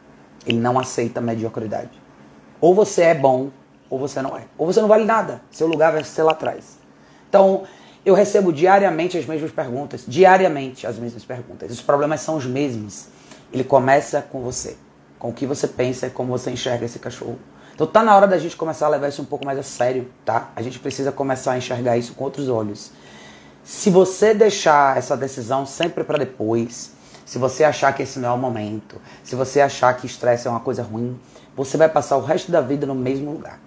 Ele 0.47 0.59
não 0.59 0.79
aceita 0.79 1.21
mediocridade. 1.21 1.91
Ou 2.61 2.75
você 2.75 3.03
é 3.03 3.15
bom, 3.15 3.51
ou 3.91 3.99
você 3.99 4.21
não 4.23 4.37
é. 4.37 4.45
Ou 4.57 4.67
você 4.67 4.81
não 4.81 4.89
vale 4.89 5.05
nada. 5.05 5.43
Seu 5.51 5.67
lugar 5.67 5.93
vai 5.93 6.05
ser 6.05 6.23
lá 6.23 6.33
atrás. 6.33 6.79
Então, 7.29 7.65
eu 8.05 8.15
recebo 8.15 8.53
diariamente 8.53 9.17
as 9.17 9.27
mesmas 9.27 9.51
perguntas. 9.51 10.05
Diariamente 10.07 10.87
as 10.87 10.99
mesmas 10.99 11.25
perguntas. 11.25 11.71
Os 11.71 11.81
problemas 11.81 12.21
são 12.21 12.37
os 12.37 12.47
mesmos. 12.47 13.07
Ele 13.53 13.65
começa 13.65 14.23
com 14.23 14.41
você. 14.41 14.77
Com 15.19 15.31
o 15.31 15.33
que 15.33 15.47
você 15.47 15.67
pensa 15.67 16.11
como 16.11 16.31
você 16.31 16.51
enxerga 16.51 16.85
esse 16.85 16.99
cachorro. 16.99 17.39
Então 17.75 17.87
tá 17.87 18.05
na 18.05 18.15
hora 18.15 18.27
da 18.27 18.39
gente 18.39 18.57
começar 18.57 18.87
a 18.87 18.89
levar 18.89 19.09
isso 19.09 19.21
um 19.21 19.25
pouco 19.25 19.45
mais 19.45 19.59
a 19.59 19.63
sério, 19.63 20.09
tá? 20.25 20.51
A 20.55 20.63
gente 20.63 20.79
precisa 20.79 21.11
começar 21.11 21.53
a 21.53 21.59
enxergar 21.59 21.97
isso 21.97 22.15
com 22.15 22.25
outros 22.25 22.49
olhos. 22.49 22.93
Se 23.65 23.91
você 23.91 24.33
deixar 24.33 24.97
essa 24.97 25.17
decisão 25.17 25.67
sempre 25.67 26.05
para 26.05 26.19
depois, 26.19 26.93
se 27.25 27.39
você 27.39 27.65
achar 27.65 27.93
que 27.93 28.03
esse 28.03 28.19
não 28.19 28.29
é 28.29 28.33
o 28.33 28.39
momento, 28.39 29.01
se 29.23 29.35
você 29.35 29.61
achar 29.61 29.95
que 29.97 30.07
estresse 30.07 30.47
é 30.47 30.51
uma 30.51 30.61
coisa 30.61 30.83
ruim, 30.83 31.19
você 31.57 31.77
vai 31.77 31.89
passar 31.89 32.17
o 32.17 32.21
resto 32.21 32.53
da 32.53 32.61
vida 32.61 32.87
no 32.87 32.95
mesmo 32.95 33.33
lugar. 33.33 33.61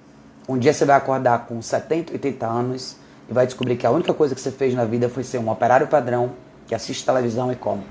Um 0.48 0.58
dia 0.58 0.74
você 0.74 0.86
vai 0.86 0.96
acordar 0.96 1.46
com 1.46 1.62
70, 1.62 2.14
80 2.14 2.46
anos 2.46 2.96
e 3.30 3.34
vai 3.34 3.46
descobrir 3.46 3.76
que 3.76 3.86
a 3.86 3.92
única 3.92 4.14
coisa 4.14 4.36
que 4.36 4.42
você 4.42 4.52
fez 4.52 4.74
na 4.74 4.86
vida 4.86 5.10
foi 5.10 5.24
ser 5.24 5.40
um 5.40 5.50
operário 5.50 5.88
padrão 5.88 6.34
que 6.68 6.76
assiste 6.76 7.06
televisão 7.06 7.52
e 7.52 7.56
come. 7.56 7.84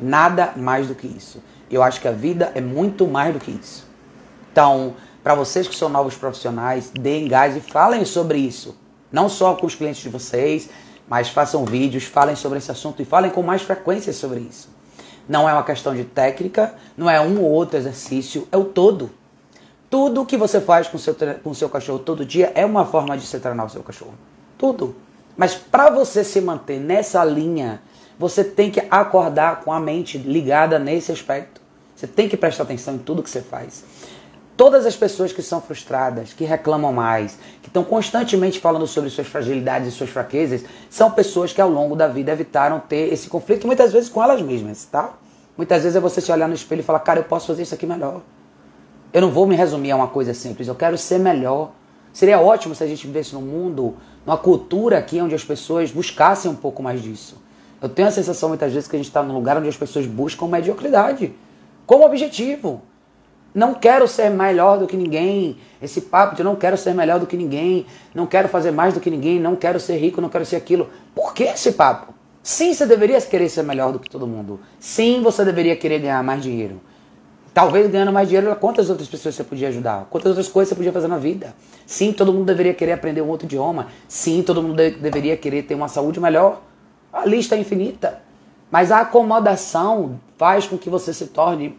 Nada 0.00 0.52
mais 0.56 0.86
do 0.86 0.94
que 0.94 1.06
isso. 1.06 1.42
Eu 1.70 1.82
acho 1.82 2.00
que 2.00 2.06
a 2.06 2.12
vida 2.12 2.52
é 2.54 2.60
muito 2.60 3.06
mais 3.06 3.32
do 3.32 3.40
que 3.40 3.50
isso. 3.50 3.86
Então, 4.52 4.94
para 5.22 5.34
vocês 5.34 5.66
que 5.66 5.74
são 5.74 5.88
novos 5.88 6.14
profissionais, 6.14 6.90
deem 6.90 7.26
gás 7.26 7.56
e 7.56 7.60
falem 7.60 8.04
sobre 8.04 8.38
isso. 8.38 8.76
Não 9.10 9.28
só 9.28 9.54
com 9.54 9.66
os 9.66 9.74
clientes 9.74 10.02
de 10.02 10.08
vocês, 10.08 10.68
mas 11.08 11.28
façam 11.28 11.64
vídeos, 11.64 12.04
falem 12.04 12.36
sobre 12.36 12.58
esse 12.58 12.70
assunto 12.70 13.00
e 13.00 13.04
falem 13.04 13.30
com 13.30 13.42
mais 13.42 13.62
frequência 13.62 14.12
sobre 14.12 14.40
isso. 14.40 14.75
Não 15.28 15.48
é 15.48 15.52
uma 15.52 15.64
questão 15.64 15.94
de 15.94 16.04
técnica, 16.04 16.74
não 16.96 17.10
é 17.10 17.20
um 17.20 17.40
ou 17.42 17.50
outro 17.50 17.76
exercício, 17.76 18.46
é 18.52 18.56
o 18.56 18.64
todo. 18.64 19.10
Tudo 19.90 20.26
que 20.26 20.36
você 20.36 20.60
faz 20.60 20.88
com 20.88 20.96
o 20.96 21.00
seu, 21.00 21.16
com 21.42 21.54
seu 21.54 21.68
cachorro 21.68 21.98
todo 21.98 22.24
dia 22.24 22.52
é 22.54 22.64
uma 22.64 22.84
forma 22.84 23.16
de 23.16 23.26
você 23.26 23.38
treinar 23.38 23.66
o 23.66 23.70
seu 23.70 23.82
cachorro. 23.82 24.14
Tudo. 24.58 24.96
Mas 25.36 25.54
para 25.54 25.90
você 25.90 26.24
se 26.24 26.40
manter 26.40 26.80
nessa 26.80 27.24
linha, 27.24 27.80
você 28.18 28.42
tem 28.42 28.70
que 28.70 28.82
acordar 28.90 29.60
com 29.60 29.72
a 29.72 29.78
mente 29.78 30.16
ligada 30.16 30.78
nesse 30.78 31.12
aspecto. 31.12 31.60
Você 31.94 32.06
tem 32.06 32.28
que 32.28 32.36
prestar 32.36 32.64
atenção 32.64 32.94
em 32.94 32.98
tudo 32.98 33.22
que 33.22 33.30
você 33.30 33.40
faz. 33.40 33.84
Todas 34.56 34.86
as 34.86 34.96
pessoas 34.96 35.34
que 35.34 35.42
são 35.42 35.60
frustradas, 35.60 36.32
que 36.32 36.44
reclamam 36.44 36.90
mais, 36.90 37.38
que 37.60 37.68
estão 37.68 37.84
constantemente 37.84 38.58
falando 38.58 38.86
sobre 38.86 39.10
suas 39.10 39.26
fragilidades 39.26 39.88
e 39.88 39.90
suas 39.90 40.08
fraquezas, 40.08 40.64
são 40.88 41.10
pessoas 41.10 41.52
que 41.52 41.60
ao 41.60 41.68
longo 41.68 41.94
da 41.94 42.08
vida 42.08 42.32
evitaram 42.32 42.80
ter 42.80 43.12
esse 43.12 43.28
conflito, 43.28 43.66
muitas 43.66 43.92
vezes 43.92 44.08
com 44.08 44.22
elas 44.22 44.40
mesmas, 44.40 44.86
tá? 44.86 45.12
Muitas 45.58 45.82
vezes 45.82 45.94
é 45.94 46.00
você 46.00 46.22
se 46.22 46.32
olhar 46.32 46.48
no 46.48 46.54
espelho 46.54 46.80
e 46.80 46.82
falar, 46.82 47.00
cara, 47.00 47.20
eu 47.20 47.24
posso 47.24 47.48
fazer 47.48 47.64
isso 47.64 47.74
aqui 47.74 47.86
melhor. 47.86 48.22
Eu 49.12 49.20
não 49.20 49.30
vou 49.30 49.46
me 49.46 49.54
resumir 49.54 49.90
a 49.90 49.96
uma 49.96 50.08
coisa 50.08 50.32
simples, 50.32 50.68
eu 50.68 50.74
quero 50.74 50.96
ser 50.96 51.18
melhor. 51.18 51.72
Seria 52.10 52.40
ótimo 52.40 52.74
se 52.74 52.82
a 52.82 52.86
gente 52.86 53.06
vivesse 53.06 53.34
num 53.34 53.42
mundo, 53.42 53.94
numa 54.24 54.38
cultura 54.38 54.96
aqui 54.96 55.20
onde 55.20 55.34
as 55.34 55.44
pessoas 55.44 55.90
buscassem 55.90 56.50
um 56.50 56.54
pouco 56.54 56.82
mais 56.82 57.02
disso. 57.02 57.36
Eu 57.80 57.90
tenho 57.90 58.08
a 58.08 58.10
sensação 58.10 58.48
muitas 58.48 58.72
vezes 58.72 58.88
que 58.88 58.96
a 58.96 58.98
gente 58.98 59.08
está 59.08 59.22
num 59.22 59.34
lugar 59.34 59.58
onde 59.58 59.68
as 59.68 59.76
pessoas 59.76 60.06
buscam 60.06 60.46
mediocridade 60.46 61.34
como 61.86 62.06
objetivo. 62.06 62.80
Não 63.56 63.72
quero 63.72 64.06
ser 64.06 64.28
melhor 64.28 64.78
do 64.78 64.86
que 64.86 64.98
ninguém. 64.98 65.56
Esse 65.80 66.02
papo 66.02 66.36
de 66.36 66.44
não 66.44 66.54
quero 66.54 66.76
ser 66.76 66.92
melhor 66.92 67.18
do 67.18 67.26
que 67.26 67.38
ninguém, 67.38 67.86
não 68.14 68.26
quero 68.26 68.50
fazer 68.50 68.70
mais 68.70 68.92
do 68.92 69.00
que 69.00 69.08
ninguém, 69.08 69.40
não 69.40 69.56
quero 69.56 69.80
ser 69.80 69.96
rico, 69.96 70.20
não 70.20 70.28
quero 70.28 70.44
ser 70.44 70.56
aquilo. 70.56 70.90
Por 71.14 71.32
que 71.32 71.44
esse 71.44 71.72
papo? 71.72 72.12
Sim, 72.42 72.74
você 72.74 72.84
deveria 72.84 73.18
querer 73.18 73.48
ser 73.48 73.62
melhor 73.62 73.92
do 73.92 73.98
que 73.98 74.10
todo 74.10 74.26
mundo. 74.26 74.60
Sim, 74.78 75.22
você 75.22 75.42
deveria 75.42 75.74
querer 75.74 76.00
ganhar 76.00 76.22
mais 76.22 76.42
dinheiro. 76.42 76.82
Talvez 77.54 77.90
ganhando 77.90 78.12
mais 78.12 78.28
dinheiro, 78.28 78.54
quantas 78.56 78.90
outras 78.90 79.08
pessoas 79.08 79.34
você 79.34 79.42
podia 79.42 79.68
ajudar? 79.68 80.06
Quantas 80.10 80.28
outras 80.28 80.48
coisas 80.48 80.68
você 80.68 80.74
podia 80.74 80.92
fazer 80.92 81.08
na 81.08 81.16
vida? 81.16 81.54
Sim, 81.86 82.12
todo 82.12 82.34
mundo 82.34 82.44
deveria 82.44 82.74
querer 82.74 82.92
aprender 82.92 83.22
um 83.22 83.28
outro 83.28 83.46
idioma. 83.46 83.86
Sim, 84.06 84.42
todo 84.42 84.62
mundo 84.62 84.76
de 84.76 84.90
deveria 84.90 85.34
querer 85.34 85.62
ter 85.62 85.74
uma 85.74 85.88
saúde 85.88 86.20
melhor. 86.20 86.60
A 87.10 87.24
lista 87.24 87.56
é 87.56 87.58
infinita. 87.58 88.20
Mas 88.70 88.92
a 88.92 89.00
acomodação 89.00 90.20
faz 90.36 90.66
com 90.66 90.76
que 90.76 90.90
você 90.90 91.14
se 91.14 91.28
torne 91.28 91.74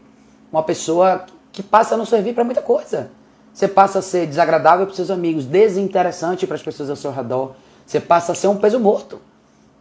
uma 0.52 0.64
pessoa 0.64 1.28
que 1.58 1.64
passa 1.64 1.96
a 1.96 1.98
não 1.98 2.06
servir 2.06 2.36
para 2.36 2.44
muita 2.44 2.62
coisa. 2.62 3.10
Você 3.52 3.68
passa 3.68 3.98
a 3.98 4.02
ser 4.04 4.28
desagradável 4.28 4.86
para 4.86 4.96
seus 4.96 5.10
amigos, 5.10 5.44
desinteressante 5.44 6.46
para 6.46 6.56
as 6.56 6.62
pessoas 6.62 6.88
ao 6.88 6.96
seu 6.96 7.12
redor. 7.12 7.56
Você 7.84 8.00
passa 8.00 8.34
a 8.34 8.36
ser 8.36 8.48
um 8.48 8.58
peso 8.58 8.80
morto. 8.80 9.20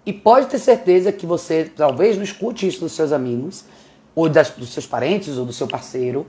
E 0.06 0.10
pode 0.10 0.46
ter 0.46 0.58
certeza 0.58 1.12
que 1.12 1.26
você 1.26 1.70
talvez 1.76 2.16
não 2.16 2.24
escute 2.24 2.66
isso 2.66 2.80
dos 2.80 2.92
seus 2.92 3.12
amigos, 3.12 3.66
ou 4.14 4.26
das, 4.26 4.48
dos 4.48 4.70
seus 4.70 4.86
parentes, 4.86 5.36
ou 5.36 5.44
do 5.44 5.52
seu 5.52 5.68
parceiro, 5.68 6.26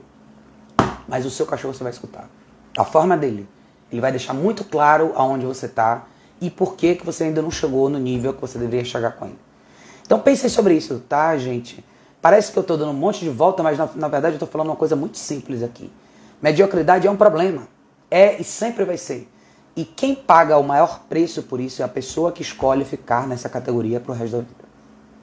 mas 1.08 1.24
o 1.24 1.30
seu 1.30 1.46
cachorro 1.46 1.72
você 1.72 1.82
vai 1.82 1.92
escutar. 1.92 2.28
Da 2.74 2.84
forma 2.84 3.16
dele. 3.16 3.48
Ele 3.90 4.02
vai 4.02 4.10
deixar 4.10 4.34
muito 4.34 4.64
claro 4.64 5.12
aonde 5.14 5.46
você 5.46 5.64
está 5.64 6.04
e 6.42 6.50
por 6.50 6.76
que, 6.76 6.94
que 6.94 7.06
você 7.06 7.24
ainda 7.24 7.40
não 7.40 7.50
chegou 7.50 7.88
no 7.88 7.98
nível 7.98 8.34
que 8.34 8.40
você 8.42 8.58
deveria 8.58 8.84
chegar 8.84 9.12
com 9.12 9.24
ele. 9.24 9.38
Então 10.02 10.20
pensem 10.20 10.50
sobre 10.50 10.74
isso, 10.74 11.02
tá, 11.08 11.34
gente? 11.38 11.82
Parece 12.20 12.50
que 12.52 12.58
eu 12.58 12.62
estou 12.62 12.76
dando 12.76 12.90
um 12.90 12.94
monte 12.94 13.20
de 13.20 13.30
volta, 13.30 13.62
mas 13.62 13.78
na, 13.78 13.88
na 13.94 14.08
verdade 14.08 14.34
eu 14.34 14.36
estou 14.36 14.48
falando 14.48 14.68
uma 14.68 14.76
coisa 14.76 14.96
muito 14.96 15.18
simples 15.18 15.62
aqui. 15.62 15.90
Mediocridade 16.42 17.06
é 17.06 17.10
um 17.10 17.16
problema. 17.16 17.68
É 18.10 18.40
e 18.40 18.44
sempre 18.44 18.84
vai 18.84 18.96
ser. 18.96 19.28
E 19.76 19.84
quem 19.84 20.14
paga 20.14 20.58
o 20.58 20.62
maior 20.64 21.02
preço 21.08 21.42
por 21.44 21.60
isso 21.60 21.82
é 21.82 21.84
a 21.84 21.88
pessoa 21.88 22.32
que 22.32 22.42
escolhe 22.42 22.84
ficar 22.84 23.28
nessa 23.28 23.48
categoria 23.48 24.00
para 24.00 24.12
o 24.12 24.14
resto 24.14 24.36
da 24.36 24.42
vida. 24.42 24.64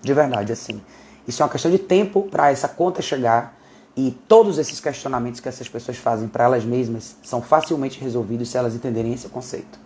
De 0.01 0.13
verdade, 0.13 0.53
assim. 0.53 0.81
Isso 1.27 1.41
é 1.41 1.45
uma 1.45 1.51
questão 1.51 1.69
de 1.69 1.79
tempo 1.79 2.23
para 2.23 2.51
essa 2.51 2.67
conta 2.67 3.01
chegar 3.01 3.57
e 3.97 4.11
todos 4.27 4.57
esses 4.57 4.79
questionamentos 4.79 5.39
que 5.39 5.49
essas 5.49 5.67
pessoas 5.67 5.97
fazem 5.97 6.27
para 6.27 6.43
elas 6.43 6.63
mesmas 6.63 7.15
são 7.23 7.41
facilmente 7.41 7.99
resolvidos 7.99 8.49
se 8.49 8.57
elas 8.57 8.75
entenderem 8.75 9.13
esse 9.13 9.27
conceito. 9.29 9.79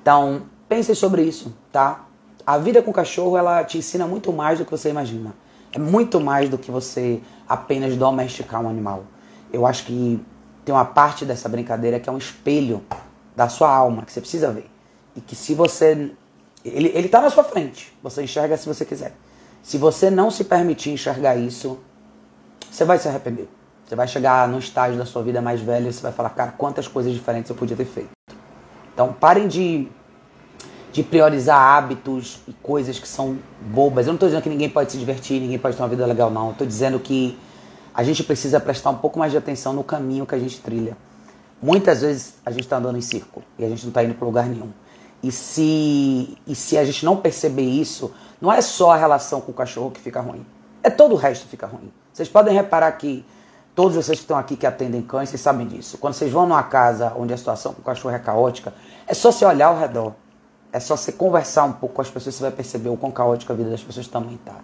Então, 0.00 0.42
pensem 0.68 0.94
sobre 0.94 1.22
isso, 1.22 1.52
tá? 1.72 2.06
A 2.46 2.56
vida 2.56 2.82
com 2.82 2.92
cachorro, 2.92 3.36
ela 3.36 3.64
te 3.64 3.78
ensina 3.78 4.06
muito 4.06 4.32
mais 4.32 4.58
do 4.58 4.64
que 4.64 4.70
você 4.70 4.90
imagina. 4.90 5.34
É 5.72 5.78
muito 5.78 6.20
mais 6.20 6.48
do 6.48 6.56
que 6.56 6.70
você 6.70 7.20
apenas 7.48 7.96
domesticar 7.96 8.60
um 8.62 8.68
animal. 8.68 9.04
Eu 9.52 9.66
acho 9.66 9.84
que 9.84 10.20
tem 10.64 10.74
uma 10.74 10.84
parte 10.84 11.24
dessa 11.24 11.48
brincadeira 11.48 11.98
que 11.98 12.08
é 12.08 12.12
um 12.12 12.18
espelho 12.18 12.82
da 13.34 13.48
sua 13.48 13.74
alma, 13.74 14.02
que 14.04 14.12
você 14.12 14.20
precisa 14.20 14.50
ver. 14.50 14.68
E 15.16 15.20
que 15.20 15.34
se 15.34 15.54
você. 15.54 16.12
Ele, 16.64 16.88
ele 16.94 17.08
tá 17.08 17.20
na 17.20 17.30
sua 17.30 17.44
frente. 17.44 17.96
Você 18.02 18.22
enxerga 18.22 18.56
se 18.56 18.66
você 18.66 18.84
quiser. 18.84 19.14
Se 19.62 19.78
você 19.78 20.10
não 20.10 20.30
se 20.30 20.44
permitir 20.44 20.90
enxergar 20.90 21.36
isso, 21.36 21.78
você 22.70 22.84
vai 22.84 22.98
se 22.98 23.08
arrepender. 23.08 23.48
Você 23.86 23.96
vai 23.96 24.06
chegar 24.06 24.46
num 24.48 24.58
estágio 24.58 24.98
da 24.98 25.06
sua 25.06 25.22
vida 25.22 25.40
mais 25.40 25.60
velho 25.60 25.88
e 25.88 25.92
você 25.92 26.02
vai 26.02 26.12
falar, 26.12 26.30
cara, 26.30 26.52
quantas 26.52 26.86
coisas 26.86 27.12
diferentes 27.12 27.48
eu 27.48 27.56
podia 27.56 27.76
ter 27.76 27.86
feito. 27.86 28.10
Então 28.92 29.12
parem 29.12 29.48
de, 29.48 29.88
de 30.92 31.02
priorizar 31.02 31.58
hábitos 31.58 32.40
e 32.48 32.52
coisas 32.52 32.98
que 32.98 33.06
são 33.06 33.38
bobas. 33.60 34.06
Eu 34.06 34.12
não 34.12 34.16
estou 34.16 34.28
dizendo 34.28 34.42
que 34.42 34.48
ninguém 34.48 34.68
pode 34.68 34.92
se 34.92 34.98
divertir, 34.98 35.40
ninguém 35.40 35.58
pode 35.58 35.76
ter 35.76 35.82
uma 35.82 35.88
vida 35.88 36.06
legal, 36.06 36.30
não. 36.30 36.52
Estou 36.52 36.66
dizendo 36.66 36.98
que 36.98 37.38
a 37.94 38.02
gente 38.02 38.22
precisa 38.22 38.58
prestar 38.60 38.90
um 38.90 38.96
pouco 38.96 39.18
mais 39.18 39.32
de 39.32 39.38
atenção 39.38 39.72
no 39.72 39.84
caminho 39.84 40.24
que 40.24 40.34
a 40.34 40.38
gente 40.38 40.60
trilha. 40.60 40.96
Muitas 41.60 42.02
vezes 42.02 42.34
a 42.46 42.50
gente 42.50 42.62
está 42.62 42.76
andando 42.76 42.96
em 42.96 43.00
círculo 43.00 43.44
e 43.58 43.64
a 43.64 43.68
gente 43.68 43.82
não 43.82 43.90
está 43.90 44.04
indo 44.04 44.14
para 44.14 44.24
lugar 44.24 44.46
nenhum. 44.46 44.70
E 45.22 45.32
se, 45.32 46.38
e 46.46 46.54
se 46.54 46.78
a 46.78 46.84
gente 46.84 47.04
não 47.04 47.16
perceber 47.16 47.62
isso, 47.62 48.12
não 48.40 48.52
é 48.52 48.60
só 48.60 48.92
a 48.92 48.96
relação 48.96 49.40
com 49.40 49.50
o 49.50 49.54
cachorro 49.54 49.90
que 49.90 50.00
fica 50.00 50.20
ruim. 50.20 50.46
É 50.82 50.88
todo 50.88 51.12
o 51.12 51.16
resto 51.16 51.42
que 51.42 51.48
fica 51.48 51.66
ruim. 51.66 51.92
Vocês 52.12 52.28
podem 52.28 52.54
reparar 52.54 52.92
que 52.92 53.24
todos 53.74 53.96
vocês 53.96 54.18
que 54.18 54.24
estão 54.24 54.38
aqui 54.38 54.56
que 54.56 54.66
atendem 54.66 55.02
cães, 55.02 55.28
vocês 55.28 55.40
sabem 55.40 55.66
disso. 55.66 55.98
Quando 55.98 56.14
vocês 56.14 56.32
vão 56.32 56.46
numa 56.46 56.62
casa 56.62 57.12
onde 57.16 57.34
a 57.34 57.36
situação 57.36 57.74
com 57.74 57.80
o 57.80 57.84
cachorro 57.84 58.14
é 58.14 58.18
caótica, 58.18 58.72
é 59.06 59.14
só 59.14 59.32
você 59.32 59.44
olhar 59.44 59.68
ao 59.68 59.78
redor. 59.78 60.14
É 60.72 60.80
só 60.80 60.96
você 60.96 61.12
conversar 61.12 61.64
um 61.64 61.72
pouco 61.72 61.96
com 61.96 62.02
as 62.02 62.10
pessoas, 62.10 62.34
você 62.34 62.42
vai 62.42 62.52
perceber 62.52 62.88
o 62.90 62.96
quão 62.96 63.10
caótica 63.10 63.52
a 63.52 63.56
vida 63.56 63.70
das 63.70 63.82
pessoas 63.82 64.06
também 64.06 64.34
está. 64.34 64.56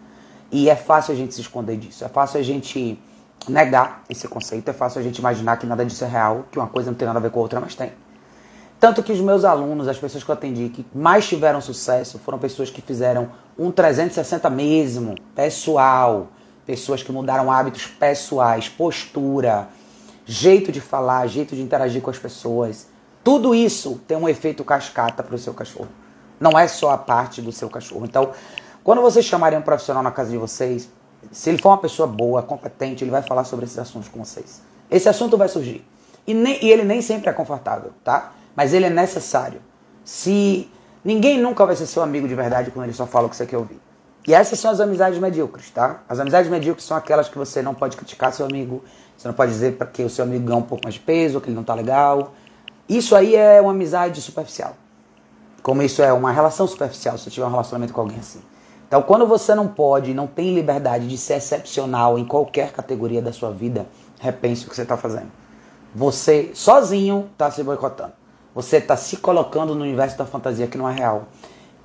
E 0.52 0.68
é 0.68 0.76
fácil 0.76 1.14
a 1.14 1.16
gente 1.16 1.34
se 1.34 1.40
esconder 1.40 1.76
disso. 1.76 2.04
É 2.04 2.08
fácil 2.08 2.38
a 2.38 2.42
gente 2.42 3.00
negar 3.48 4.04
esse 4.08 4.28
conceito. 4.28 4.68
É 4.68 4.72
fácil 4.72 5.00
a 5.00 5.02
gente 5.02 5.18
imaginar 5.18 5.56
que 5.56 5.66
nada 5.66 5.84
disso 5.84 6.04
é 6.04 6.08
real, 6.08 6.44
que 6.50 6.58
uma 6.58 6.68
coisa 6.68 6.90
não 6.90 6.96
tem 6.96 7.06
nada 7.06 7.18
a 7.18 7.22
ver 7.22 7.30
com 7.30 7.40
a 7.40 7.42
outra, 7.42 7.60
mas 7.60 7.74
tem. 7.74 7.92
Tanto 8.78 9.02
que 9.02 9.12
os 9.12 9.20
meus 9.20 9.44
alunos, 9.44 9.88
as 9.88 9.98
pessoas 9.98 10.22
que 10.22 10.30
eu 10.30 10.34
atendi, 10.34 10.68
que 10.68 10.84
mais 10.94 11.26
tiveram 11.26 11.60
sucesso, 11.60 12.18
foram 12.18 12.38
pessoas 12.38 12.70
que 12.70 12.82
fizeram 12.82 13.30
um 13.58 13.70
360 13.70 14.50
mesmo, 14.50 15.14
pessoal. 15.34 16.28
Pessoas 16.66 17.02
que 17.02 17.10
mudaram 17.12 17.50
hábitos 17.50 17.86
pessoais, 17.86 18.68
postura, 18.68 19.68
jeito 20.26 20.70
de 20.72 20.80
falar, 20.80 21.26
jeito 21.26 21.54
de 21.54 21.62
interagir 21.62 22.02
com 22.02 22.10
as 22.10 22.18
pessoas. 22.18 22.88
Tudo 23.24 23.54
isso 23.54 24.00
tem 24.06 24.16
um 24.16 24.28
efeito 24.28 24.62
cascata 24.62 25.22
para 25.22 25.34
o 25.34 25.38
seu 25.38 25.54
cachorro. 25.54 25.88
Não 26.38 26.58
é 26.58 26.68
só 26.68 26.90
a 26.90 26.98
parte 26.98 27.40
do 27.42 27.50
seu 27.50 27.70
cachorro. 27.70 28.04
Então, 28.04 28.30
quando 28.84 29.00
vocês 29.00 29.24
chamarem 29.24 29.58
um 29.58 29.62
profissional 29.62 30.02
na 30.02 30.10
casa 30.10 30.30
de 30.30 30.37
vocês, 30.37 30.88
se 31.32 31.48
ele 31.48 31.60
for 31.60 31.70
uma 31.70 31.78
pessoa 31.78 32.06
boa, 32.06 32.42
competente, 32.42 33.02
ele 33.02 33.10
vai 33.10 33.22
falar 33.22 33.44
sobre 33.44 33.64
esses 33.64 33.78
assuntos 33.78 34.08
com 34.08 34.22
vocês. 34.22 34.60
Esse 34.90 35.08
assunto 35.08 35.38
vai 35.38 35.48
surgir. 35.48 35.84
E, 36.26 36.34
nem, 36.34 36.62
e 36.62 36.70
ele 36.70 36.84
nem 36.84 37.00
sempre 37.00 37.30
é 37.30 37.32
confortável, 37.32 37.92
tá? 38.04 38.32
mas 38.54 38.72
ele 38.72 38.87
é 38.87 38.90
necessário. 38.90 39.60
Se 40.04 40.70
ninguém 41.04 41.38
nunca 41.38 41.64
vai 41.66 41.76
ser 41.76 41.87
seu 41.87 42.02
amigo 42.02 42.28
de 42.28 42.34
verdade 42.34 42.70
quando 42.70 42.84
ele 42.87 42.94
só 42.94 43.06
fala 43.06 43.26
o 43.26 43.30
que 43.30 43.37
você 43.37 43.46
quer 43.46 43.58
ouvir. 43.58 43.80
E 44.26 44.32
essas 44.32 44.58
são 44.58 44.70
as 44.70 44.80
amizades 44.80 45.18
medíocres, 45.18 45.70
tá? 45.70 46.00
As 46.08 46.18
amizades 46.18 46.50
medíocres 46.50 46.87
são 46.87 46.96
aquelas 46.96 47.28
que 47.28 47.37
você 47.37 47.60
não 47.60 47.74
pode 47.74 47.94
criticar 47.96 48.32
seu 48.32 48.46
amigo, 48.46 48.82
você 49.16 49.28
não 49.28 49.34
pode 49.34 49.52
dizer 49.52 49.76
que 49.92 50.02
o 50.02 50.08
seu 50.08 50.24
amigo 50.24 50.46
ganha 50.46 50.58
um 50.58 50.62
pouco 50.62 50.82
mais 50.84 50.94
de 50.94 51.00
peso, 51.00 51.40
que 51.40 51.48
ele 51.48 51.56
não 51.56 51.64
tá 51.64 51.74
legal. 51.74 52.32
Isso 52.88 53.16
aí 53.16 53.34
é 53.34 53.60
uma 53.60 53.70
amizade 53.70 54.20
superficial. 54.20 54.76
Como 55.62 55.82
isso 55.82 56.02
é 56.02 56.12
uma 56.12 56.30
relação 56.30 56.66
superficial, 56.66 57.16
se 57.16 57.24
você 57.24 57.30
tiver 57.30 57.46
um 57.46 57.50
relacionamento 57.50 57.92
com 57.92 58.00
alguém 58.00 58.18
assim. 58.18 58.42
Então, 58.86 59.02
quando 59.02 59.26
você 59.26 59.54
não 59.54 59.66
pode, 59.66 60.12
não 60.12 60.26
tem 60.26 60.54
liberdade 60.54 61.08
de 61.08 61.16
ser 61.16 61.34
excepcional 61.34 62.18
em 62.18 62.24
qualquer 62.24 62.70
categoria 62.70 63.22
da 63.22 63.32
sua 63.32 63.50
vida, 63.50 63.86
repense 64.20 64.66
o 64.66 64.68
que 64.68 64.76
você 64.76 64.82
está 64.82 64.96
fazendo. 64.96 65.32
Você 65.94 66.50
sozinho 66.54 67.30
está 67.32 67.50
se 67.50 67.62
boicotando. 67.62 68.12
Você 68.54 68.76
está 68.76 68.96
se 68.96 69.16
colocando 69.16 69.74
no 69.74 69.82
universo 69.82 70.16
da 70.16 70.24
fantasia 70.24 70.66
que 70.66 70.78
não 70.78 70.88
é 70.88 70.92
real. 70.92 71.24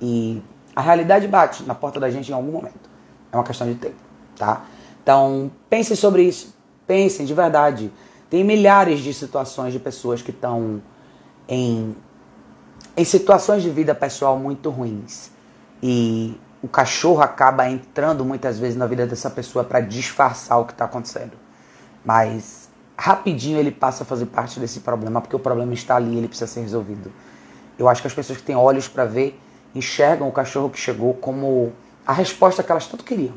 E 0.00 0.42
a 0.74 0.80
realidade 0.80 1.26
bate 1.26 1.64
na 1.64 1.74
porta 1.74 1.98
da 1.98 2.10
gente 2.10 2.30
em 2.30 2.34
algum 2.34 2.52
momento. 2.52 2.88
É 3.32 3.36
uma 3.36 3.44
questão 3.44 3.66
de 3.66 3.74
tempo, 3.74 3.96
tá? 4.36 4.64
Então, 5.02 5.50
pensem 5.68 5.96
sobre 5.96 6.22
isso. 6.22 6.54
Pensem 6.86 7.26
de 7.26 7.34
verdade. 7.34 7.90
Tem 8.30 8.44
milhares 8.44 9.00
de 9.00 9.12
situações 9.12 9.72
de 9.72 9.80
pessoas 9.80 10.22
que 10.22 10.30
estão 10.30 10.80
em, 11.48 11.96
em 12.96 13.04
situações 13.04 13.60
de 13.60 13.68
vida 13.68 13.92
pessoal 13.92 14.38
muito 14.38 14.70
ruins. 14.70 15.32
E 15.82 16.38
o 16.62 16.68
cachorro 16.68 17.22
acaba 17.22 17.68
entrando 17.68 18.24
muitas 18.24 18.58
vezes 18.58 18.76
na 18.76 18.86
vida 18.86 19.04
dessa 19.04 19.28
pessoa 19.28 19.64
para 19.64 19.80
disfarçar 19.80 20.60
o 20.60 20.64
que 20.64 20.72
está 20.72 20.84
acontecendo. 20.84 21.32
Mas 22.04 22.70
rapidinho 22.96 23.58
ele 23.58 23.72
passa 23.72 24.04
a 24.04 24.06
fazer 24.06 24.26
parte 24.26 24.60
desse 24.60 24.80
problema, 24.80 25.20
porque 25.20 25.34
o 25.34 25.38
problema 25.40 25.74
está 25.74 25.96
ali, 25.96 26.16
ele 26.16 26.28
precisa 26.28 26.46
ser 26.46 26.60
resolvido. 26.60 27.10
Eu 27.76 27.88
acho 27.88 28.00
que 28.00 28.06
as 28.06 28.14
pessoas 28.14 28.38
que 28.38 28.44
têm 28.44 28.54
olhos 28.54 28.86
para 28.86 29.04
ver 29.04 29.40
enxergam 29.74 30.28
o 30.28 30.32
cachorro 30.32 30.70
que 30.70 30.78
chegou 30.78 31.14
como 31.14 31.72
a 32.06 32.12
resposta 32.12 32.62
que 32.62 32.70
elas 32.70 32.86
tanto 32.86 33.02
queriam. 33.02 33.34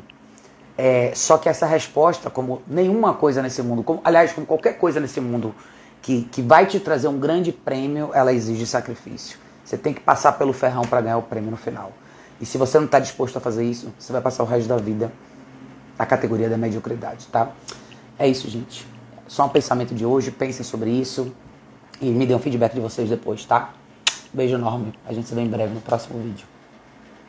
É, 0.77 1.11
só 1.13 1.37
que 1.37 1.47
essa 1.47 1.65
resposta, 1.65 2.29
como 2.29 2.61
nenhuma 2.67 3.13
coisa 3.13 3.41
nesse 3.41 3.61
mundo, 3.61 3.83
como, 3.83 4.01
aliás, 4.03 4.31
como 4.31 4.45
qualquer 4.47 4.77
coisa 4.77 4.99
nesse 4.99 5.21
mundo 5.21 5.53
que, 6.01 6.23
que 6.31 6.41
vai 6.41 6.65
te 6.65 6.79
trazer 6.79 7.07
um 7.07 7.19
grande 7.19 7.51
prêmio, 7.51 8.09
ela 8.13 8.33
exige 8.33 8.65
sacrifício. 8.65 9.37
Você 9.63 9.77
tem 9.77 9.93
que 9.93 10.01
passar 10.01 10.33
pelo 10.33 10.51
ferrão 10.51 10.83
para 10.83 11.01
ganhar 11.01 11.17
o 11.17 11.21
prêmio 11.21 11.51
no 11.51 11.57
final. 11.57 11.91
E 12.41 12.45
se 12.45 12.57
você 12.57 12.77
não 12.77 12.85
está 12.85 12.99
disposto 12.99 13.37
a 13.37 13.39
fazer 13.39 13.63
isso, 13.63 13.93
você 13.97 14.11
vai 14.11 14.21
passar 14.21 14.43
o 14.43 14.45
resto 14.45 14.67
da 14.67 14.77
vida 14.77 15.11
na 15.97 16.05
categoria 16.05 16.49
da 16.49 16.57
mediocridade, 16.57 17.27
tá? 17.27 17.51
É 18.17 18.27
isso, 18.27 18.49
gente. 18.49 18.85
Só 19.27 19.45
um 19.45 19.49
pensamento 19.49 19.95
de 19.95 20.05
hoje, 20.05 20.31
pensem 20.31 20.65
sobre 20.65 20.89
isso 20.89 21.33
e 22.01 22.09
me 22.09 22.25
dêem 22.25 22.37
um 22.37 22.41
feedback 22.41 22.73
de 22.73 22.81
vocês 22.81 23.09
depois, 23.09 23.45
tá? 23.45 23.73
Beijo 24.33 24.55
enorme. 24.55 24.93
A 25.07 25.13
gente 25.13 25.27
se 25.27 25.35
vê 25.35 25.41
em 25.41 25.47
breve 25.47 25.73
no 25.73 25.81
próximo 25.81 26.19
vídeo. 26.19 26.52